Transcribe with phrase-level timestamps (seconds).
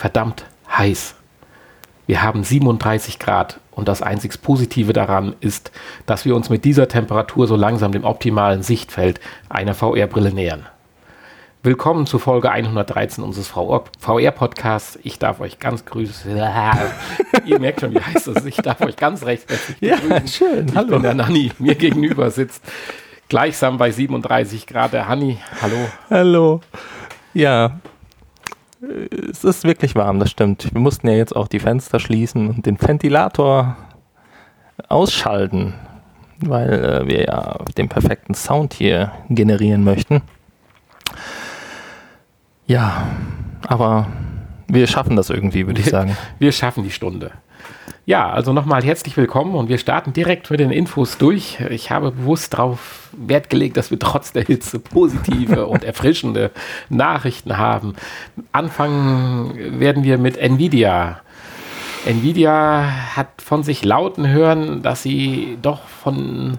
[0.00, 0.46] verdammt
[0.78, 1.14] heiß.
[2.06, 5.70] Wir haben 37 Grad und das einzig Positive daran ist,
[6.06, 9.20] dass wir uns mit dieser Temperatur so langsam dem optimalen Sichtfeld
[9.50, 10.64] einer VR-Brille nähern.
[11.62, 14.98] Willkommen zu Folge 113 unseres VR-Podcasts.
[15.02, 16.34] Ich darf euch ganz grüßen.
[17.44, 18.46] Ihr merkt schon, wie heißt es.
[18.46, 20.10] Ich darf euch ganz recht herzlich begrüßen.
[20.10, 20.68] Ja, schön.
[20.68, 20.92] Ich Hallo.
[20.92, 21.52] bin der Nanni.
[21.58, 22.62] Mir gegenüber sitzt
[23.28, 25.36] gleichsam bei 37 Grad der Hanni.
[25.60, 25.76] Hallo.
[26.08, 26.60] Hallo.
[27.34, 27.78] Ja,
[29.30, 30.72] es ist wirklich warm, das stimmt.
[30.72, 33.76] Wir mussten ja jetzt auch die Fenster schließen und den Ventilator
[34.88, 35.74] ausschalten,
[36.38, 40.22] weil äh, wir ja den perfekten Sound hier generieren möchten.
[42.66, 43.06] Ja,
[43.66, 44.06] aber
[44.68, 46.16] wir schaffen das irgendwie, würde ich sagen.
[46.38, 47.32] Wir schaffen die Stunde.
[48.10, 51.60] Ja, also nochmal herzlich willkommen und wir starten direkt mit den Infos durch.
[51.70, 56.50] Ich habe bewusst darauf Wert gelegt, dass wir trotz der Hitze positive und erfrischende
[56.88, 57.94] Nachrichten haben.
[58.50, 61.20] Anfangen werden wir mit Nvidia.
[62.04, 66.58] Nvidia hat von sich lauten hören, dass sie doch von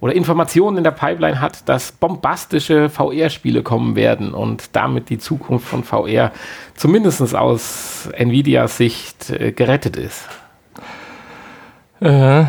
[0.00, 5.66] oder Informationen in der Pipeline hat, dass bombastische VR-Spiele kommen werden und damit die Zukunft
[5.66, 6.30] von VR
[6.74, 10.28] zumindest aus Nvidias Sicht äh, gerettet ist.
[12.00, 12.44] Äh,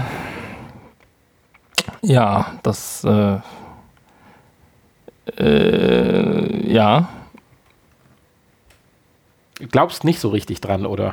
[2.02, 3.38] ja, das äh,
[5.38, 7.10] äh, ja.
[9.70, 11.12] Glaubst nicht so richtig dran, oder?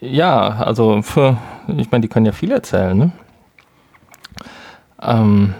[0.00, 1.38] Ja, also für,
[1.78, 3.12] ich meine, die können ja viel erzählen, ne?
[5.00, 5.54] Ähm,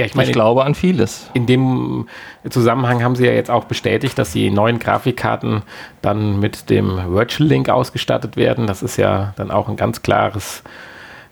[0.00, 1.28] ja, ich, meine, ich glaube an vieles.
[1.34, 2.08] In dem
[2.48, 5.62] Zusammenhang haben sie ja jetzt auch bestätigt, dass die neuen Grafikkarten
[6.00, 8.66] dann mit dem Virtual Link ausgestattet werden.
[8.66, 10.62] Das ist ja dann auch ein ganz klares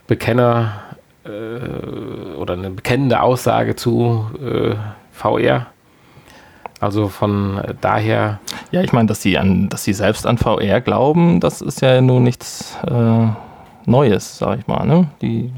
[0.05, 0.83] Bekenner
[1.25, 4.75] äh, oder eine bekennende Aussage zu äh,
[5.13, 5.65] VR.
[6.79, 8.39] Also von daher.
[8.69, 12.01] Ja, ich meine, dass sie an, dass sie selbst an VR glauben, das ist ja
[12.01, 13.27] nun nichts äh,
[13.87, 14.85] Neues, sag ich mal.
[14.85, 15.07] Ne?
[15.23, 15.51] Die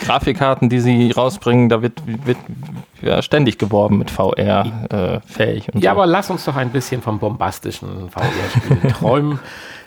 [0.00, 2.38] Grafikkarten, die sie rausbringen, da wird, wird
[3.02, 5.68] ja, ständig geworben mit VR-fähig.
[5.68, 5.88] Äh, ja, so.
[5.88, 9.38] aber lass uns doch ein bisschen vom bombastischen VR-Spiel träumen.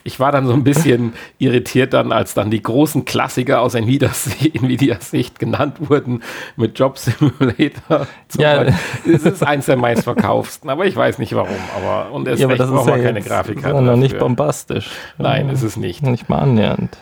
[0.05, 4.29] Ich war dann so ein bisschen irritiert dann, als dann die großen Klassiker aus Nvidias,
[4.53, 6.21] Nvidias Sicht genannt wurden
[6.57, 8.07] mit Job Simulator.
[8.37, 8.65] Ja.
[9.05, 11.55] Es ist eins der meistverkaufsten, aber ich weiß nicht warum.
[11.77, 13.81] Aber und erst ja, aber das ist ja keine Grafikkarte.
[13.81, 14.89] Noch nicht bombastisch.
[15.19, 16.01] Nein, ist es nicht.
[16.01, 16.97] Nicht mal annähernd.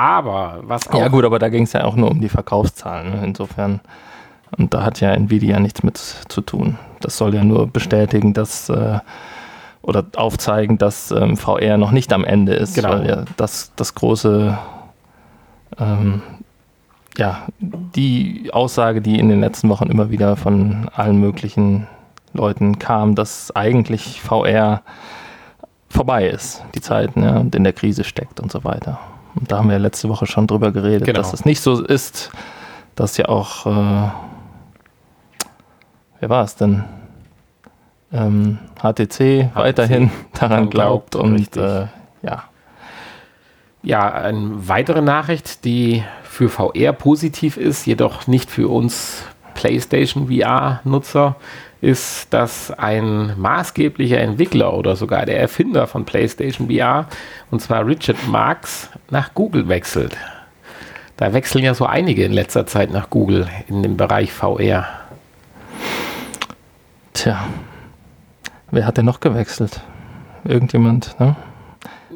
[0.00, 0.98] Aber was auch.
[0.98, 3.10] Ja, gut, aber da ging es ja auch nur um die Verkaufszahlen.
[3.10, 3.20] Ne?
[3.22, 3.80] Insofern.
[4.56, 6.78] Und da hat ja Nvidia nichts mit zu tun.
[7.00, 8.70] Das soll ja nur bestätigen, dass.
[8.70, 9.00] Äh,
[9.82, 12.74] oder aufzeigen, dass ähm, VR noch nicht am Ende ist.
[12.74, 12.90] Genau.
[12.90, 14.56] Weil ja das, das große.
[15.78, 16.22] Ähm,
[17.18, 21.86] ja, die Aussage, die in den letzten Wochen immer wieder von allen möglichen
[22.32, 24.80] Leuten kam, dass eigentlich VR
[25.90, 28.98] vorbei ist, die Zeit, ne, und in der Krise steckt und so weiter.
[29.34, 31.18] Und da haben wir letzte Woche schon drüber geredet, genau.
[31.18, 32.30] dass es nicht so ist,
[32.94, 34.10] dass ja auch, äh,
[36.20, 36.84] wer war es denn?
[38.12, 41.86] Ähm, HTC, HTC, weiterhin daran glaubt, glaubt und äh,
[42.22, 42.44] ja.
[43.82, 49.22] Ja, eine weitere Nachricht, die für VR positiv ist, jedoch nicht für uns
[49.54, 51.36] PlayStation VR-Nutzer,
[51.80, 57.06] ist, dass ein maßgeblicher Entwickler oder sogar der Erfinder von PlayStation VR,
[57.50, 60.16] und zwar Richard Marks, nach Google wechselt.
[61.16, 64.86] Da wechseln ja so einige in letzter Zeit nach Google in dem Bereich VR.
[67.12, 67.44] Tja,
[68.70, 69.80] wer hat denn noch gewechselt?
[70.44, 71.36] Irgendjemand, ne?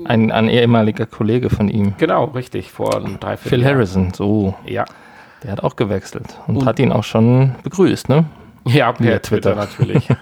[0.05, 1.95] Ein, ein ehemaliger Kollege von ihm.
[1.99, 3.65] Genau, richtig, vor drei, vier Phil.
[3.65, 4.55] Harrison, so.
[4.67, 4.85] Ja.
[5.43, 8.25] Der hat auch gewechselt und, und hat ihn auch schon begrüßt, ne?
[8.67, 9.21] Ja, per Twitter.
[9.21, 10.09] Twitter natürlich.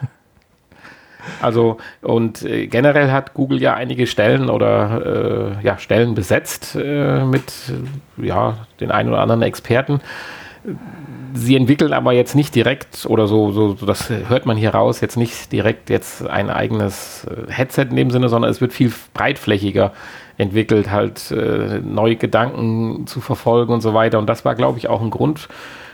[1.41, 7.25] Also und äh, generell hat Google ja einige Stellen oder äh, ja, Stellen besetzt äh,
[7.25, 7.52] mit
[8.16, 10.00] ja, den einen oder anderen Experten.
[11.34, 15.00] Sie entwickeln aber jetzt nicht direkt oder so, so, so, das hört man hier raus,
[15.00, 18.93] jetzt nicht direkt jetzt ein eigenes äh, Headset in dem Sinne, sondern es wird viel
[19.14, 19.93] breitflächiger
[20.38, 24.19] entwickelt, halt äh, neue Gedanken zu verfolgen und so weiter.
[24.19, 25.49] Und das war, glaube ich, auch ein Grund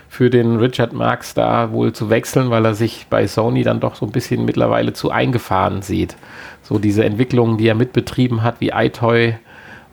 [0.09, 3.95] für den Richard Marx da wohl zu wechseln, weil er sich bei Sony dann doch
[3.95, 6.17] so ein bisschen mittlerweile zu eingefahren sieht.
[6.63, 9.35] So diese Entwicklungen, die er mitbetrieben hat, wie iToy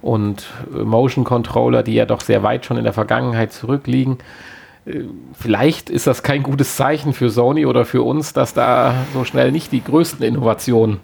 [0.01, 4.19] und Motion Controller, die ja doch sehr weit schon in der Vergangenheit zurückliegen.
[4.87, 5.03] Äh,
[5.35, 9.53] vielleicht ist das kein gutes Zeichen für Sony oder für uns, dass da so schnell
[9.53, 11.01] nicht die größten Innovationen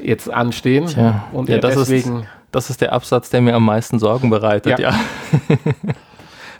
[0.00, 0.86] jetzt anstehen.
[0.86, 2.20] Tja, und ja, das deswegen.
[2.20, 4.90] Ist, das ist der Absatz, der mir am meisten Sorgen bereitet, ja.
[4.90, 5.00] ja.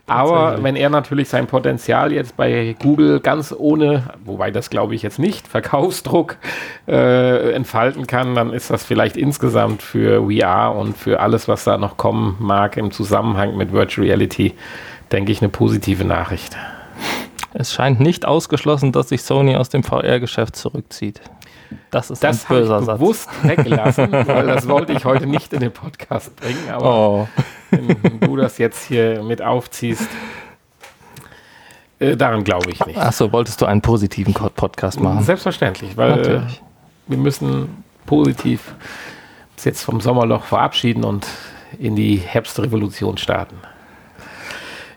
[0.08, 5.02] Aber wenn er natürlich sein Potenzial jetzt bei Google ganz ohne, wobei das glaube ich
[5.02, 6.36] jetzt nicht, Verkaufsdruck
[6.86, 11.76] äh, entfalten kann, dann ist das vielleicht insgesamt für VR und für alles, was da
[11.76, 14.54] noch kommen mag im Zusammenhang mit Virtual Reality,
[15.12, 16.56] denke ich, eine positive Nachricht.
[17.54, 21.20] Es scheint nicht ausgeschlossen, dass sich Sony aus dem VR-Geschäft zurückzieht.
[21.90, 22.98] Das ist das ein böser ich Satz.
[22.98, 26.70] bewusst weggelassen, weil das wollte ich heute nicht in den Podcast bringen.
[26.70, 27.28] Aber oh.
[27.70, 30.08] wenn du das jetzt hier mit aufziehst,
[31.98, 32.98] äh, daran glaube ich nicht.
[32.98, 35.22] Achso, wolltest du einen positiven Podcast machen?
[35.22, 36.40] Selbstverständlich, weil äh,
[37.06, 38.74] wir müssen positiv
[39.52, 41.26] uns jetzt vom Sommerloch verabschieden und
[41.78, 43.56] in die Herbstrevolution starten.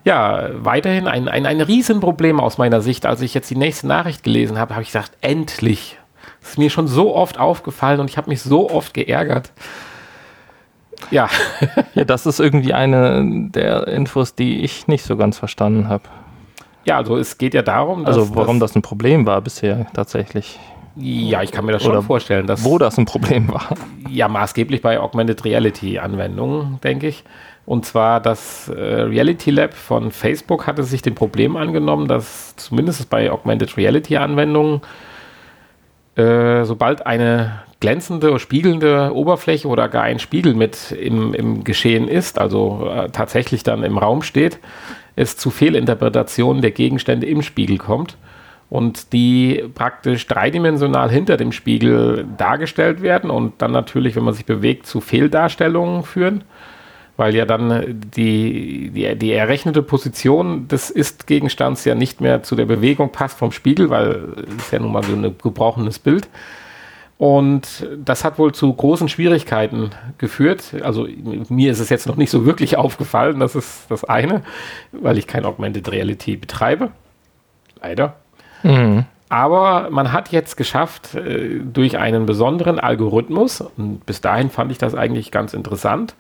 [0.03, 3.05] Ja, weiterhin ein, ein, ein Riesenproblem aus meiner Sicht.
[3.05, 5.97] Als ich jetzt die nächste Nachricht gelesen habe, habe ich gesagt, endlich
[6.41, 9.51] das ist mir schon so oft aufgefallen und ich habe mich so oft geärgert.
[11.09, 11.29] Ja.
[11.95, 16.03] ja, das ist irgendwie eine der Infos, die ich nicht so ganz verstanden habe.
[16.85, 18.17] Ja, also es geht ja darum, dass.
[18.17, 20.59] Also warum das, das ein Problem war bisher tatsächlich.
[20.95, 22.47] Ja, ich kann mir das schon Oder vorstellen.
[22.47, 23.69] Dass, wo das ein Problem war.
[24.09, 27.23] Ja, maßgeblich bei Augmented Reality Anwendungen, denke ich.
[27.65, 33.09] Und zwar das äh, Reality Lab von Facebook hatte sich dem Problem angenommen, dass zumindest
[33.09, 34.81] bei Augmented Reality Anwendungen
[36.15, 42.39] äh, sobald eine glänzende, spiegelnde Oberfläche oder gar ein Spiegel mit im, im Geschehen ist,
[42.39, 44.59] also äh, tatsächlich dann im Raum steht,
[45.15, 48.17] es zu Fehlinterpretationen der Gegenstände im Spiegel kommt
[48.69, 54.45] und die praktisch dreidimensional hinter dem Spiegel dargestellt werden und dann natürlich, wenn man sich
[54.45, 56.43] bewegt, zu Fehldarstellungen führen
[57.21, 62.65] weil ja dann die, die, die errechnete Position des Ist-Gegenstands ja nicht mehr zu der
[62.65, 66.27] Bewegung passt vom Spiegel, weil es ja nun mal so ein gebrochenes Bild.
[67.19, 70.73] Und das hat wohl zu großen Schwierigkeiten geführt.
[70.81, 71.07] Also
[71.49, 74.41] mir ist es jetzt noch nicht so wirklich aufgefallen, das ist das eine,
[74.91, 76.89] weil ich kein Augmented Reality betreibe.
[77.83, 78.15] Leider.
[78.63, 79.05] Mhm.
[79.29, 84.79] Aber man hat jetzt geschafft, äh, durch einen besonderen Algorithmus, und bis dahin fand ich
[84.79, 86.15] das eigentlich ganz interessant,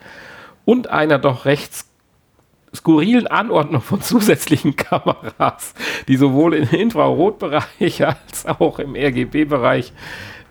[0.65, 1.85] und einer doch recht
[2.73, 5.73] skurrilen Anordnung von zusätzlichen Kameras,
[6.07, 9.93] die sowohl im Infrarotbereich als auch im RGB-Bereich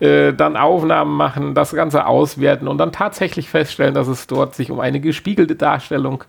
[0.01, 4.71] äh, dann Aufnahmen machen, das Ganze auswerten und dann tatsächlich feststellen, dass es dort sich
[4.71, 6.25] um eine gespiegelte Darstellung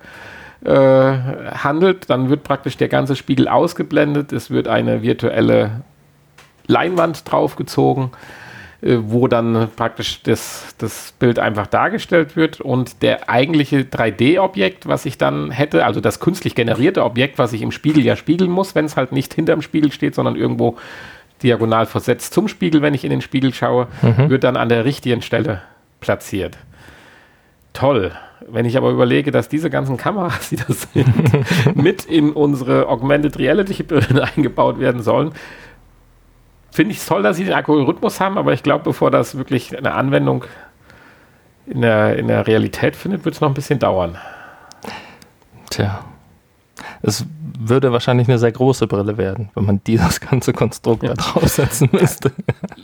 [0.63, 2.10] äh, handelt.
[2.10, 5.81] Dann wird praktisch der ganze Spiegel ausgeblendet, es wird eine virtuelle
[6.68, 8.12] Leinwand draufgezogen
[8.81, 15.19] wo dann praktisch das, das Bild einfach dargestellt wird und der eigentliche 3D-Objekt, was ich
[15.19, 18.86] dann hätte, also das künstlich generierte Objekt, was ich im Spiegel ja spiegeln muss, wenn
[18.86, 20.78] es halt nicht hinterm Spiegel steht, sondern irgendwo
[21.44, 24.30] diagonal versetzt zum Spiegel, wenn ich in den Spiegel schaue, mhm.
[24.30, 25.62] wird dann an der richtigen Stelle
[26.00, 26.57] platziert.
[27.74, 28.12] Toll.
[28.48, 33.38] Wenn ich aber überlege, dass diese ganzen Kameras, die das sind, mit in unsere Augmented
[33.38, 35.34] Reality Bilder eingebaut werden sollen,
[36.72, 39.94] finde ich toll, dass sie den Algorithmus haben, aber ich glaube, bevor das wirklich eine
[39.94, 40.46] Anwendung
[41.68, 44.18] in der, in der Realität findet, wird es noch ein bisschen dauern.
[45.70, 46.06] Tja.
[47.04, 47.26] Es
[47.60, 51.10] würde wahrscheinlich eine sehr große Brille werden, wenn man dieses ganze Konstrukt ja.
[51.10, 52.32] da draufsetzen müsste.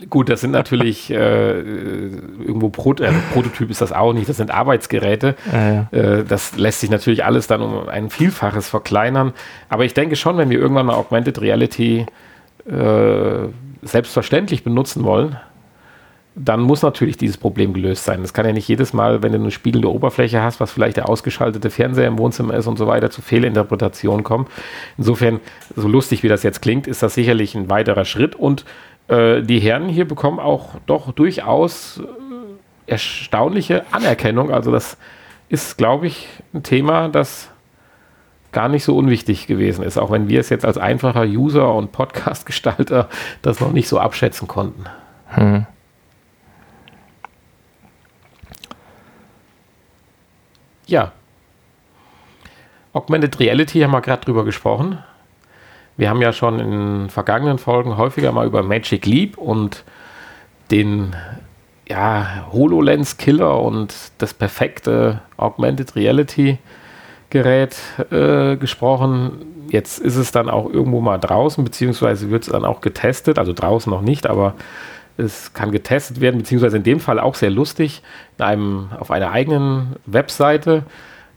[0.09, 4.51] Gut, das sind natürlich äh, irgendwo Pro äh, Prototyp ist das auch nicht, das sind
[4.51, 5.35] Arbeitsgeräte.
[5.51, 5.87] Ja, ja.
[5.91, 9.33] Äh, das lässt sich natürlich alles dann um ein Vielfaches verkleinern.
[9.69, 12.05] Aber ich denke schon, wenn wir irgendwann mal Augmented Reality
[12.67, 13.47] äh,
[13.81, 15.37] selbstverständlich benutzen wollen,
[16.39, 18.21] dann muss natürlich dieses Problem gelöst sein.
[18.21, 21.09] Das kann ja nicht jedes Mal, wenn du eine spiegelnde Oberfläche hast, was vielleicht der
[21.09, 24.45] ausgeschaltete Fernseher im Wohnzimmer ist und so weiter, zu Fehlinterpretationen kommen.
[24.97, 25.39] Insofern,
[25.75, 28.65] so lustig wie das jetzt klingt, ist das sicherlich ein weiterer Schritt und
[29.07, 34.51] äh, die Herren hier bekommen auch doch durchaus äh, erstaunliche Anerkennung.
[34.51, 34.97] Also das
[35.49, 37.49] ist, glaube ich, ein Thema, das
[38.51, 41.91] gar nicht so unwichtig gewesen ist, auch wenn wir es jetzt als einfacher User und
[41.91, 43.09] Podcast-Gestalter
[43.41, 44.85] das noch nicht so abschätzen konnten.
[45.29, 45.65] Hm.
[50.85, 51.11] Ja.
[52.93, 54.99] Augmented Reality haben wir gerade drüber gesprochen.
[55.97, 59.83] Wir haben ja schon in vergangenen Folgen häufiger mal über Magic Leap und
[60.71, 61.15] den
[61.87, 66.57] ja, HoloLens Killer und das perfekte Augmented Reality
[67.29, 67.77] Gerät
[68.11, 69.67] äh, gesprochen.
[69.69, 73.51] Jetzt ist es dann auch irgendwo mal draußen, beziehungsweise wird es dann auch getestet, also
[73.53, 74.55] draußen noch nicht, aber
[75.17, 78.01] es kann getestet werden, beziehungsweise in dem Fall auch sehr lustig.
[78.37, 80.83] In einem, auf einer eigenen Webseite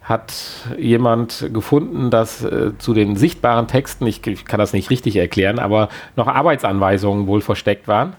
[0.03, 0.33] hat
[0.79, 5.59] jemand gefunden, dass äh, zu den sichtbaren Texten, ich, ich, kann das nicht richtig erklären,
[5.59, 8.15] aber noch Arbeitsanweisungen wohl versteckt waren.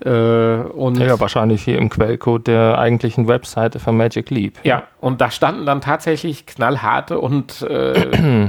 [0.00, 4.58] Äh, und ja, wahrscheinlich hier im Quellcode der eigentlichen Webseite von Magic Leap.
[4.64, 8.48] Ja, und da standen dann tatsächlich knallharte und äh,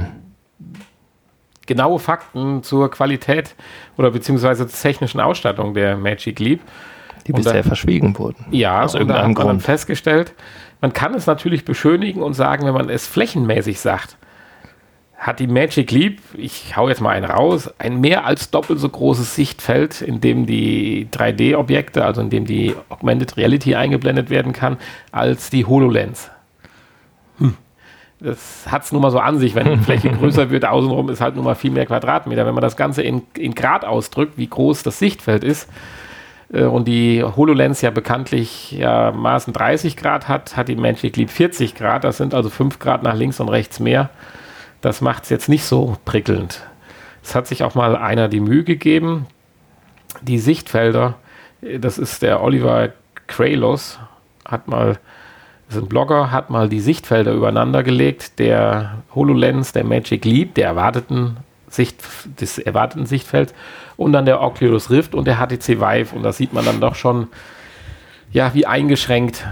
[1.66, 3.54] genaue Fakten zur Qualität
[3.96, 6.60] oder beziehungsweise zur technischen Ausstattung der Magic Leap.
[7.26, 8.46] Die bisher da, verschwiegen wurden.
[8.50, 9.48] Ja, aus irgendeinem Grund.
[9.48, 10.32] Man festgestellt,
[10.80, 14.16] man kann es natürlich beschönigen und sagen, wenn man es flächenmäßig sagt,
[15.18, 18.88] hat die Magic Leap, ich hau jetzt mal einen raus, ein mehr als doppelt so
[18.88, 24.76] großes Sichtfeld, in dem die 3D-Objekte, also in dem die Augmented Reality eingeblendet werden kann,
[25.12, 26.30] als die HoloLens.
[27.38, 27.54] Hm.
[28.20, 31.20] Das hat es nun mal so an sich, wenn die Fläche größer wird, außenrum ist
[31.20, 32.46] halt nun mal viel mehr Quadratmeter.
[32.46, 35.68] Wenn man das Ganze in, in Grad ausdrückt, wie groß das Sichtfeld ist,
[36.52, 41.30] äh, und die HoloLens ja bekanntlich ja Maßen 30 Grad hat, hat die Magic Leap
[41.30, 42.04] 40 Grad.
[42.04, 44.10] Das sind also 5 Grad nach links und rechts mehr.
[44.86, 46.64] Das macht es jetzt nicht so prickelnd.
[47.20, 49.26] Es hat sich auch mal einer die Mühe gegeben,
[50.22, 51.14] die Sichtfelder,
[51.60, 52.90] das ist der Oliver
[53.26, 53.98] Kraylos,
[54.44, 55.00] hat mal,
[55.66, 60.54] das ist ein Blogger, hat mal die Sichtfelder übereinander gelegt, der HoloLens, der Magic Leap,
[60.54, 61.38] der erwarteten
[61.68, 62.04] Sicht,
[62.40, 63.54] des erwarteten Sichtfelds
[63.96, 66.94] und dann der Oculus Rift und der HTC Vive und da sieht man dann doch
[66.94, 67.26] schon,
[68.30, 69.44] ja, wie eingeschränkt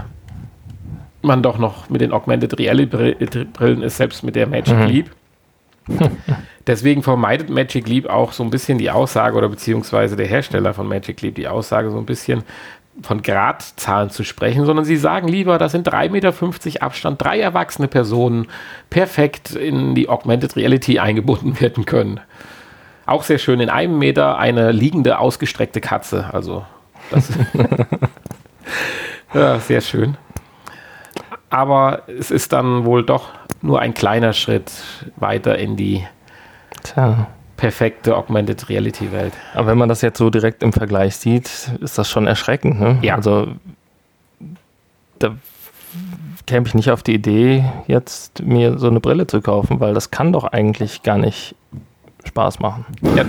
[1.23, 4.85] man doch noch mit den Augmented Reality Brillen ist, selbst mit der Magic mhm.
[4.85, 5.11] Leap.
[6.67, 10.87] Deswegen vermeidet Magic Leap auch so ein bisschen die Aussage oder beziehungsweise der Hersteller von
[10.87, 12.43] Magic Leap die Aussage so ein bisschen
[13.01, 17.87] von Gradzahlen zu sprechen, sondern sie sagen lieber, das sind 3,50 Meter Abstand, drei erwachsene
[17.87, 18.47] Personen
[18.89, 22.21] perfekt in die Augmented Reality eingebunden werden können.
[23.05, 26.29] Auch sehr schön in einem Meter eine liegende, ausgestreckte Katze.
[26.33, 26.65] Also,
[27.11, 27.29] das
[29.33, 30.17] ja, sehr schön.
[31.49, 33.29] Aber es ist dann wohl doch
[33.61, 34.71] nur ein kleiner Schritt
[35.15, 36.05] weiter in die
[36.83, 37.27] Tja.
[37.57, 39.33] perfekte Augmented Reality Welt.
[39.53, 42.79] Aber wenn man das jetzt so direkt im Vergleich sieht, ist das schon erschreckend.
[42.79, 42.97] Ne?
[43.01, 43.15] Ja.
[43.15, 43.47] Also
[45.19, 45.35] da
[46.45, 50.11] käme ich nicht auf die Idee, jetzt mir so eine Brille zu kaufen, weil das
[50.11, 51.55] kann doch eigentlich gar nicht
[52.25, 52.85] Spaß machen.
[53.15, 53.25] Ja,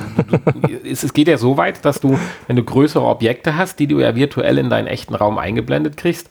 [0.91, 4.15] es, geht ja so weit, dass du, wenn du größere Objekte hast, die du ja
[4.15, 6.31] virtuell in deinen echten Raum eingeblendet kriegst,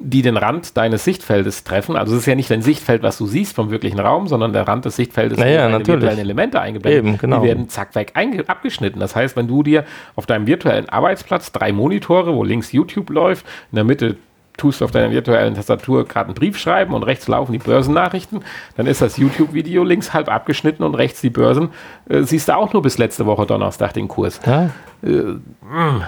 [0.00, 1.96] die den Rand deines Sichtfeldes treffen.
[1.96, 4.66] Also es ist ja nicht dein Sichtfeld, was du siehst vom wirklichen Raum, sondern der
[4.66, 7.40] Rand des Sichtfeldes, naja, wo virtuellen Elemente eingeblendet Eben, genau.
[7.40, 8.12] Die werden zack weg
[8.46, 9.00] abgeschnitten.
[9.00, 9.84] Das heißt, wenn du dir
[10.16, 14.16] auf deinem virtuellen Arbeitsplatz drei Monitore, wo links YouTube läuft, in der Mitte
[14.56, 18.44] tust du auf deiner virtuellen Tastatur gerade einen Brief schreiben und rechts laufen die Börsennachrichten,
[18.76, 21.70] dann ist das YouTube-Video links halb abgeschnitten und rechts die Börsen.
[22.08, 24.40] Äh, siehst du auch nur bis letzte Woche Donnerstag den Kurs.
[24.46, 24.70] Ja.
[25.02, 26.02] Äh, mm.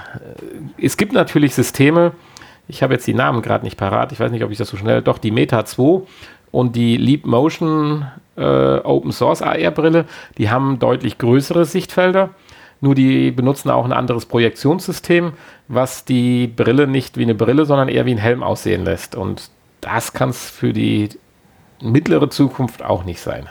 [0.81, 2.13] es gibt natürlich Systeme,
[2.69, 4.77] ich habe jetzt die Namen gerade nicht parat, ich weiß nicht, ob ich das so
[4.77, 6.03] schnell, doch die Meta 2
[6.51, 8.07] und die Leap Motion
[8.37, 10.05] äh, Open Source AR Brille,
[10.39, 12.31] die haben deutlich größere Sichtfelder
[12.81, 15.33] nur die benutzen auch ein anderes Projektionssystem,
[15.69, 19.15] was die Brille nicht wie eine Brille, sondern eher wie ein Helm aussehen lässt.
[19.15, 21.09] Und das kann es für die
[21.81, 23.49] mittlere Zukunft auch nicht sein.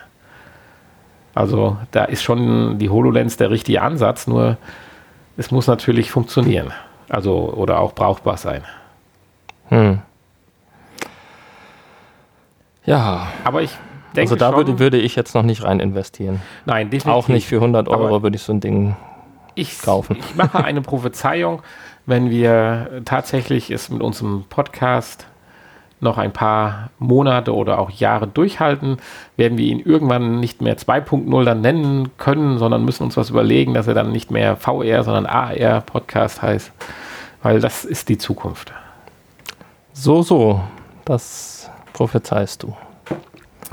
[1.34, 4.57] Also da ist schon die HoloLens der richtige Ansatz, nur
[5.38, 6.72] es muss natürlich funktionieren.
[7.10, 8.63] Also oder auch brauchbar sein.
[9.69, 10.00] Hm.
[12.86, 13.27] Ja.
[13.43, 13.72] Aber ich
[14.15, 16.41] denke Also da schon, würde, würde ich jetzt noch nicht rein investieren.
[16.65, 17.12] Nein, definitiv.
[17.12, 18.95] Auch nicht für 100 Euro würde ich so ein Ding
[19.55, 20.17] ich, kaufen.
[20.19, 21.62] Ich mache eine Prophezeiung,
[22.05, 25.27] wenn wir tatsächlich es mit unserem Podcast
[26.01, 28.98] noch ein paar Monate oder auch Jahre durchhalten,
[29.38, 33.74] werden wir ihn irgendwann nicht mehr 2.0 dann nennen können, sondern müssen uns was überlegen,
[33.74, 36.72] dass er dann nicht mehr VR, sondern AR Podcast heißt,
[37.41, 38.74] weil das ist die Zukunft.
[39.98, 40.62] So, so,
[41.06, 42.75] das prophezeist du.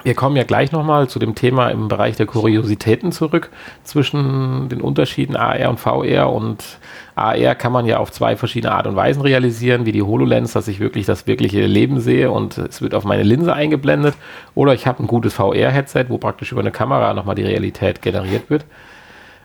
[0.05, 3.51] Wir kommen ja gleich nochmal zu dem Thema im Bereich der Kuriositäten zurück
[3.83, 6.33] zwischen den Unterschieden AR und VR.
[6.33, 6.79] Und
[7.17, 10.69] AR kann man ja auf zwei verschiedene Art und Weisen realisieren, wie die HoloLens, dass
[10.69, 14.15] ich wirklich das wirkliche Leben sehe und es wird auf meine Linse eingeblendet.
[14.55, 18.49] Oder ich habe ein gutes VR-Headset, wo praktisch über eine Kamera nochmal die Realität generiert
[18.49, 18.65] wird.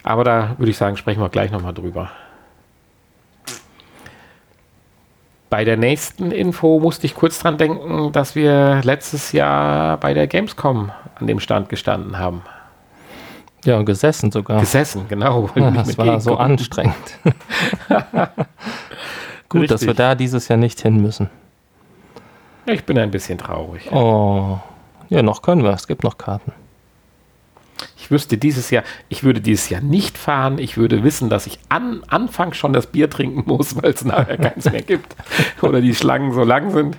[0.04, 2.12] Aber da würde ich sagen, sprechen wir gleich nochmal drüber.
[5.50, 10.28] Bei der nächsten Info musste ich kurz dran denken, dass wir letztes Jahr bei der
[10.28, 12.42] Gamescom an dem Stand gestanden haben.
[13.64, 14.60] Ja, und gesessen sogar.
[14.60, 15.50] Gesessen, genau.
[15.56, 16.96] Ja, das war so anstrengend.
[19.50, 19.70] Gut, Richtig.
[19.70, 21.30] dass wir da dieses Jahr nicht hin müssen.
[22.66, 23.90] Ich bin ein bisschen traurig.
[23.92, 24.60] Oh,
[25.08, 25.72] ja, noch können wir.
[25.72, 26.52] Es gibt noch Karten.
[28.08, 30.60] Ich wüsste dieses Jahr, ich würde dieses Jahr nicht fahren.
[30.60, 34.38] Ich würde wissen, dass ich an Anfang schon das Bier trinken muss, weil es nachher
[34.38, 35.14] keins mehr gibt.
[35.62, 36.96] Oder die Schlangen so lang sind.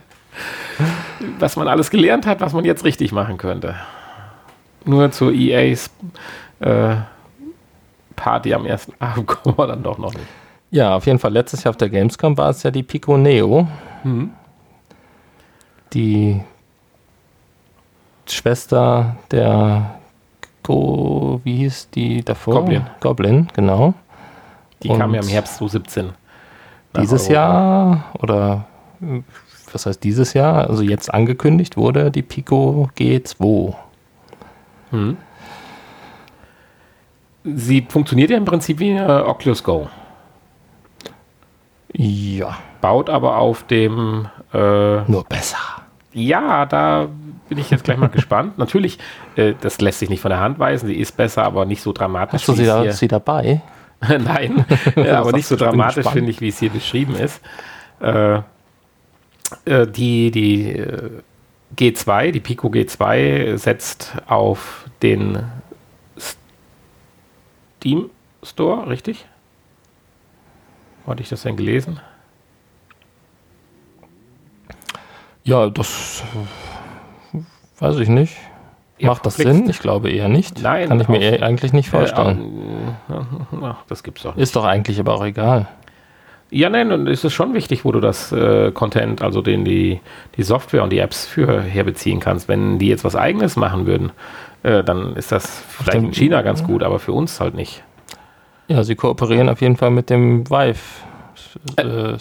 [1.38, 3.74] Was man alles gelernt hat, was man jetzt richtig machen könnte.
[4.84, 5.88] Nur zur EAs
[6.60, 6.96] äh,
[8.14, 10.26] Party am ersten Abend kommen wir dann doch noch nicht.
[10.70, 11.32] Ja, auf jeden Fall.
[11.32, 13.66] Letztes Jahr auf der Gamescom war es ja die Pico Neo.
[14.04, 14.32] Mhm.
[15.94, 16.42] Die
[18.26, 19.97] Schwester der
[20.68, 22.54] Pico, wie hieß die davor?
[22.56, 22.86] Goblin.
[23.00, 23.94] Goblin, genau.
[24.82, 26.12] Die kam ja im Herbst 2017.
[26.96, 27.32] Dieses Europa.
[27.34, 28.66] Jahr oder
[29.72, 30.68] was heißt dieses Jahr?
[30.68, 33.74] Also jetzt angekündigt wurde die Pico G2.
[34.90, 35.16] Hm.
[37.44, 39.88] Sie funktioniert ja im Prinzip wie eine Oculus Go.
[41.94, 42.58] Ja.
[42.82, 44.28] Baut aber auf dem.
[44.52, 45.58] Äh, Nur besser.
[46.12, 47.08] Ja, da
[47.48, 48.58] bin ich jetzt gleich mal gespannt.
[48.58, 48.98] Natürlich,
[49.36, 50.86] äh, das lässt sich nicht von der Hand weisen.
[50.86, 52.40] Sie ist besser, aber nicht so dramatisch.
[52.40, 53.62] Hast du sie, da, sie dabei?
[54.00, 54.64] Nein,
[54.96, 57.40] äh, aber nicht so dramatisch, finde ich, wie es hier beschrieben ist.
[58.00, 58.40] Äh,
[59.64, 61.22] äh die die äh,
[61.76, 65.44] G2, die Pico G2 setzt auf den
[67.78, 68.10] Steam
[68.42, 69.26] Store, richtig?
[71.06, 72.00] Hatte ich das denn gelesen?
[75.44, 76.22] Ja, das
[77.78, 78.36] weiß ich nicht.
[79.00, 79.68] Macht das Sinn?
[79.70, 80.60] Ich glaube eher nicht.
[80.62, 80.88] Nein.
[80.88, 82.96] Kann ich mir eher eigentlich nicht vorstellen.
[83.08, 84.42] Äh, äh, das gibt's doch nicht.
[84.42, 85.66] Ist doch eigentlich aber auch egal.
[86.50, 90.00] Ja, nein, und es ist schon wichtig, wo du das äh, Content, also den die,
[90.36, 92.48] die Software und die Apps für herbeziehen kannst.
[92.48, 94.12] Wenn die jetzt was eigenes machen würden,
[94.62, 97.82] äh, dann ist das vielleicht in China ganz gut, aber für uns halt nicht.
[98.68, 100.78] Ja, sie kooperieren auf jeden Fall mit dem Vive,
[101.76, 102.16] äh,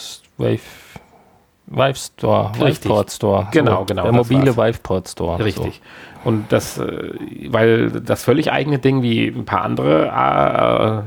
[1.67, 3.47] Vive, Vive Store, Viveport Store.
[3.51, 4.03] Genau, so, genau.
[4.03, 5.43] Der mobile Viveport Store.
[5.43, 5.81] Richtig.
[6.23, 6.29] So.
[6.29, 7.11] Und das, äh,
[7.49, 11.05] weil das völlig eigene Ding wie ein paar andere,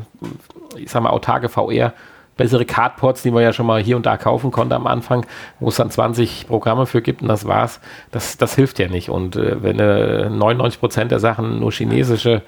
[0.74, 1.92] äh, ich sag mal, autarke VR
[2.40, 5.26] bessere Cardports, die man ja schon mal hier und da kaufen konnte am Anfang,
[5.58, 7.80] wo es dann 20 Programme für gibt und das war's,
[8.12, 9.10] das, das hilft ja nicht.
[9.10, 12.40] Und äh, wenn äh, 99 Prozent der Sachen nur chinesische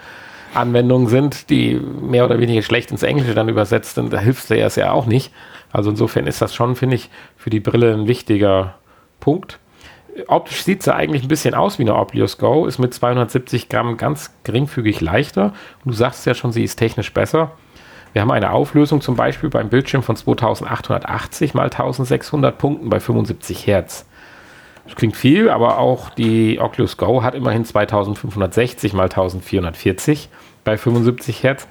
[0.55, 4.77] Anwendungen sind, die mehr oder weniger schlecht ins Englische dann übersetzt sind, da hilft es
[4.77, 5.33] ja auch nicht.
[5.73, 8.75] Also insofern ist das schon, finde ich, für die Brille ein wichtiger
[9.21, 9.59] Punkt.
[10.27, 13.97] Optisch sieht sie eigentlich ein bisschen aus wie eine Oculus Go, ist mit 270 Gramm
[13.97, 15.55] ganz geringfügig leichter.
[15.85, 17.53] Und du sagst ja schon, sie ist technisch besser.
[18.13, 23.67] Wir haben eine Auflösung zum Beispiel beim Bildschirm von 2880 mal 1600 Punkten bei 75
[23.67, 24.07] Hertz.
[24.85, 30.29] Das klingt viel, aber auch die Oculus Go hat immerhin 2560 mal 1440
[30.65, 31.67] bei 75 Hertz.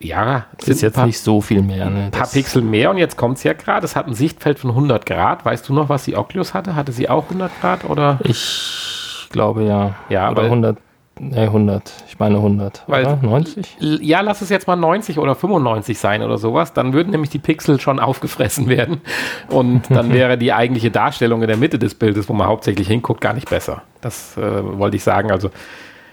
[0.00, 1.90] Ja, das ist jetzt paar, nicht so viel mehr.
[1.90, 2.04] Ne?
[2.04, 3.84] Ein paar das Pixel mehr und jetzt kommt es ja gerade.
[3.84, 5.44] Es hat ein Sichtfeld von 100 Grad.
[5.44, 6.76] Weißt du noch, was die Oculus hatte?
[6.76, 8.20] Hatte sie auch 100 Grad oder?
[8.22, 9.96] Ich glaube ja.
[10.08, 10.78] Ja, oder 100.
[11.20, 11.92] Nee, 100.
[12.06, 12.84] Ich meine 100.
[12.86, 13.18] Weil, oder?
[13.20, 13.76] 90?
[13.80, 16.72] Ja, lass es jetzt mal 90 oder 95 sein oder sowas.
[16.72, 19.00] Dann würden nämlich die Pixel schon aufgefressen werden.
[19.48, 23.20] Und dann wäre die eigentliche Darstellung in der Mitte des Bildes, wo man hauptsächlich hinguckt,
[23.20, 23.82] gar nicht besser.
[24.00, 25.32] Das äh, wollte ich sagen.
[25.32, 25.50] Also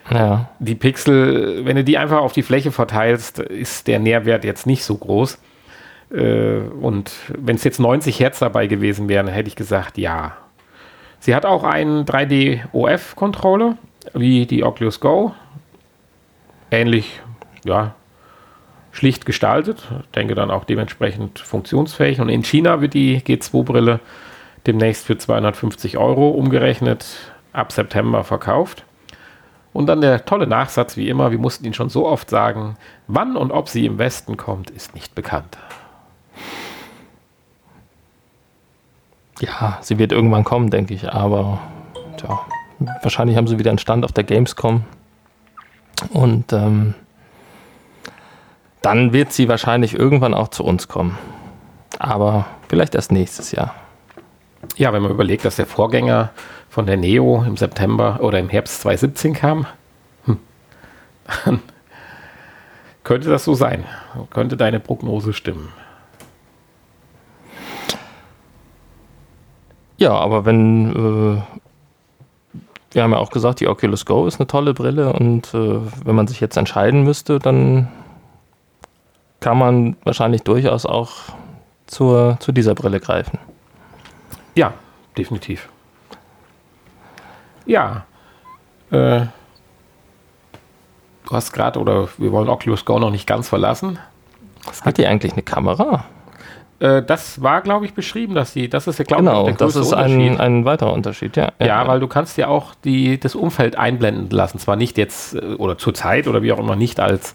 [0.10, 0.50] ja.
[0.60, 4.84] die Pixel, wenn du die einfach auf die Fläche verteilst, ist der Nährwert jetzt nicht
[4.84, 5.40] so groß.
[6.12, 10.38] Äh, und wenn es jetzt 90 Hertz dabei gewesen wären, hätte ich gesagt, ja.
[11.20, 13.78] Sie hat auch einen 3D-OF-Controller
[14.14, 15.34] wie die Oculus Go.
[16.70, 17.22] Ähnlich,
[17.64, 17.96] ja,
[18.92, 19.88] schlicht gestaltet.
[20.04, 22.22] Ich denke dann auch dementsprechend funktionsfähig.
[22.22, 24.00] Und in China wird die G2-Brille
[24.68, 27.06] demnächst für 250 Euro umgerechnet
[27.54, 28.85] ab September verkauft.
[29.76, 33.36] Und dann der tolle Nachsatz, wie immer, wir mussten ihn schon so oft sagen, wann
[33.36, 35.58] und ob sie im Westen kommt, ist nicht bekannt.
[39.42, 41.60] Ja, sie wird irgendwann kommen, denke ich, aber
[42.16, 42.40] tja,
[43.02, 44.86] wahrscheinlich haben sie wieder einen Stand auf der Gamescom.
[46.12, 46.94] Und ähm,
[48.82, 51.18] dann wird sie wahrscheinlich irgendwann auch zu uns kommen.
[52.00, 53.76] Aber vielleicht erst nächstes Jahr.
[54.78, 56.32] Ja, wenn man überlegt, dass der Vorgänger
[56.70, 59.66] von der Neo im September oder im Herbst 2017 kam,
[60.26, 60.40] hm,
[61.46, 61.60] dann
[63.04, 63.86] könnte das so sein.
[64.32, 65.70] Könnte deine Prognose stimmen.
[69.98, 71.42] Ja, aber wenn äh,
[72.96, 76.16] wir haben ja auch gesagt, die Oculus Go ist eine tolle Brille und äh, wenn
[76.16, 77.90] man sich jetzt entscheiden müsste, dann
[79.42, 81.12] kann man wahrscheinlich durchaus auch
[81.88, 83.38] zur, zu dieser Brille greifen.
[84.56, 84.74] Ja,
[85.18, 85.70] definitiv.
[87.66, 88.06] Ja.
[88.92, 89.26] Äh,
[91.26, 94.00] du hast gerade, oder wir wollen Oculus Go noch nicht ganz verlassen.
[94.84, 96.06] Hat die eigentlich eine Kamera?
[96.80, 99.68] Äh, das war, glaube ich, beschrieben, dass sie, das ist ja, glaube genau, ich, der
[99.68, 101.52] das ist ein, ein weiterer Unterschied, ja.
[101.60, 101.66] ja.
[101.66, 104.60] Ja, weil du kannst ja auch die, das Umfeld einblenden lassen.
[104.60, 107.34] Zwar nicht jetzt äh, oder zur Zeit oder wie auch immer, nicht als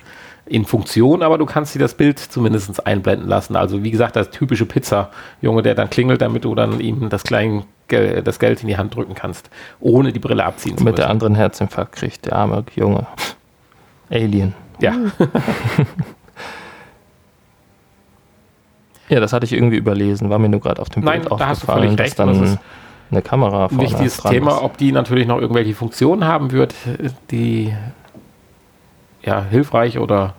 [0.51, 3.55] in Funktion, aber du kannst dir das Bild zumindest einblenden lassen.
[3.55, 7.63] Also wie gesagt, das typische Pizza-Junge, der dann klingelt, damit du dann ihm das, kleine,
[7.89, 10.93] das Geld in die Hand drücken kannst, ohne die Brille abziehen zu müssen.
[10.93, 13.07] Mit der anderen Herzinfarkt kriegt der arme Junge.
[14.11, 14.55] Alien.
[14.81, 14.95] Ja.
[19.09, 21.49] Ja, das hatte ich irgendwie überlesen, war mir nur gerade auf dem Nein, Bild da
[21.49, 22.61] hast du völlig recht, dann
[23.11, 24.63] eine Kamera vorne Wichtiges Thema, ist.
[24.63, 26.77] ob die natürlich noch irgendwelche Funktionen haben wird,
[27.33, 27.75] die
[29.23, 30.35] ja, hilfreich oder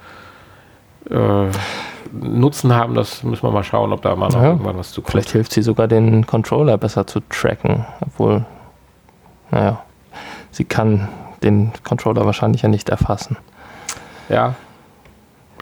[1.10, 1.48] äh,
[2.13, 4.50] Nutzen haben, das müssen wir mal schauen, ob da mal noch Ja.
[4.50, 5.12] irgendwann was zu kommt.
[5.12, 8.44] Vielleicht hilft sie sogar, den Controller besser zu tracken, obwohl,
[9.50, 9.82] naja,
[10.52, 11.08] sie kann
[11.44, 13.38] den Controller wahrscheinlich ja nicht erfassen.
[14.30, 14.56] Ja,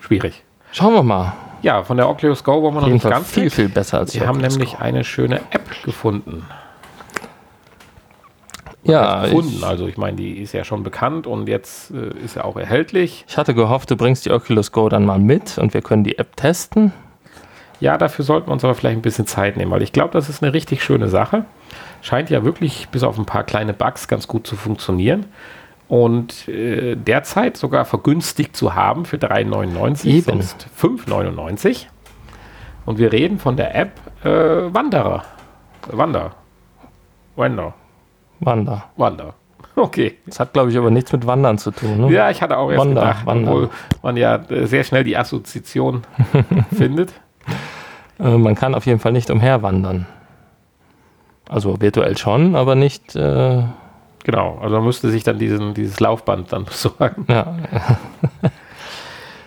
[0.02, 0.44] schwierig.
[0.72, 1.34] Schauen wir mal.
[1.62, 4.20] Ja, von der Oculus Go wollen wir noch nicht ganz viel, viel besser als Sie
[4.20, 4.84] die haben nämlich Go.
[4.84, 6.46] eine schöne App gefunden.
[8.84, 9.56] Ja, gefunden.
[9.58, 12.58] ich, Also ich meine, die ist ja schon bekannt und jetzt äh, ist ja auch
[12.58, 13.26] erhältlich.
[13.28, 16.18] ich hatte gehofft, du bringst die Oculus Go dann mal mit und wir können die
[16.18, 16.94] App testen.
[17.80, 20.28] Ja, dafür sollten wir uns aber vielleicht ein bisschen Zeit nehmen, weil ich glaube, das
[20.30, 21.46] ist eine richtig schöne Sache.
[22.02, 25.26] Scheint ja wirklich bis auf ein paar kleine Bugs ganz gut zu funktionieren.
[25.88, 30.22] Und äh, derzeit sogar vergünstigt zu haben für 3,99, Eben.
[30.24, 31.88] sonst 5,99.
[32.86, 33.92] Und wir reden von der App
[34.24, 34.30] äh,
[34.74, 35.24] Wanderer.
[35.92, 36.32] Wander.
[37.36, 37.74] Wander.
[38.40, 38.86] Wander.
[38.98, 39.34] Wander.
[39.76, 40.18] Okay.
[40.26, 42.02] Das hat, glaube ich, aber nichts mit Wandern zu tun.
[42.02, 42.12] Ne?
[42.14, 43.52] Ja, ich hatte auch erst Wander, gedacht, Wander.
[43.52, 43.70] obwohl
[44.02, 46.02] man ja äh, sehr schnell die Assoziation
[46.76, 47.14] findet.
[48.20, 50.06] Äh, man kann auf jeden Fall nicht umherwandern.
[51.48, 53.16] Also virtuell schon, aber nicht.
[53.16, 53.64] Äh,
[54.26, 57.26] Genau, also man müsste sich dann diesen, dieses Laufband dann besorgen.
[57.30, 57.56] ja,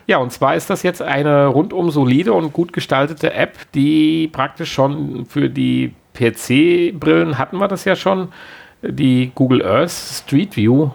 [0.06, 4.72] Ja, und zwar ist das jetzt eine rundum solide und gut gestaltete App, die praktisch
[4.72, 8.28] schon für die PC-Brillen hatten wir das ja schon,
[8.82, 10.90] die Google Earth Street View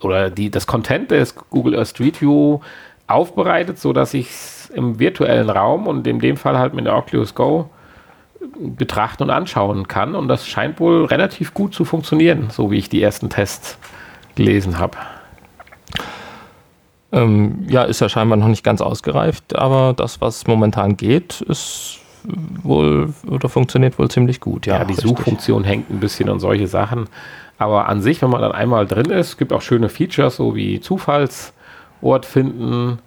[0.00, 2.60] oder die, das Content des Google Earth Street View
[3.06, 7.34] aufbereitet, sodass ich es im virtuellen Raum und in dem Fall halt mit der Oculus
[7.34, 7.68] Go
[8.58, 10.14] betrachten und anschauen kann.
[10.14, 13.78] Und das scheint wohl relativ gut zu funktionieren, so wie ich die ersten Tests
[14.34, 14.96] gelesen habe.
[17.12, 22.00] ähm, ja, ist ja scheinbar noch nicht ganz ausgereift, aber das, was momentan geht, ist
[22.62, 24.66] wohl oder funktioniert wohl ziemlich gut.
[24.66, 25.08] Ja, Ja, die richtig.
[25.08, 27.08] Suchfunktion hängt ein bisschen und solche Sachen.
[27.58, 30.80] Aber an sich, wenn man dann einmal drin ist, gibt auch schöne Features, so wie
[30.80, 32.98] Zufallsort finden,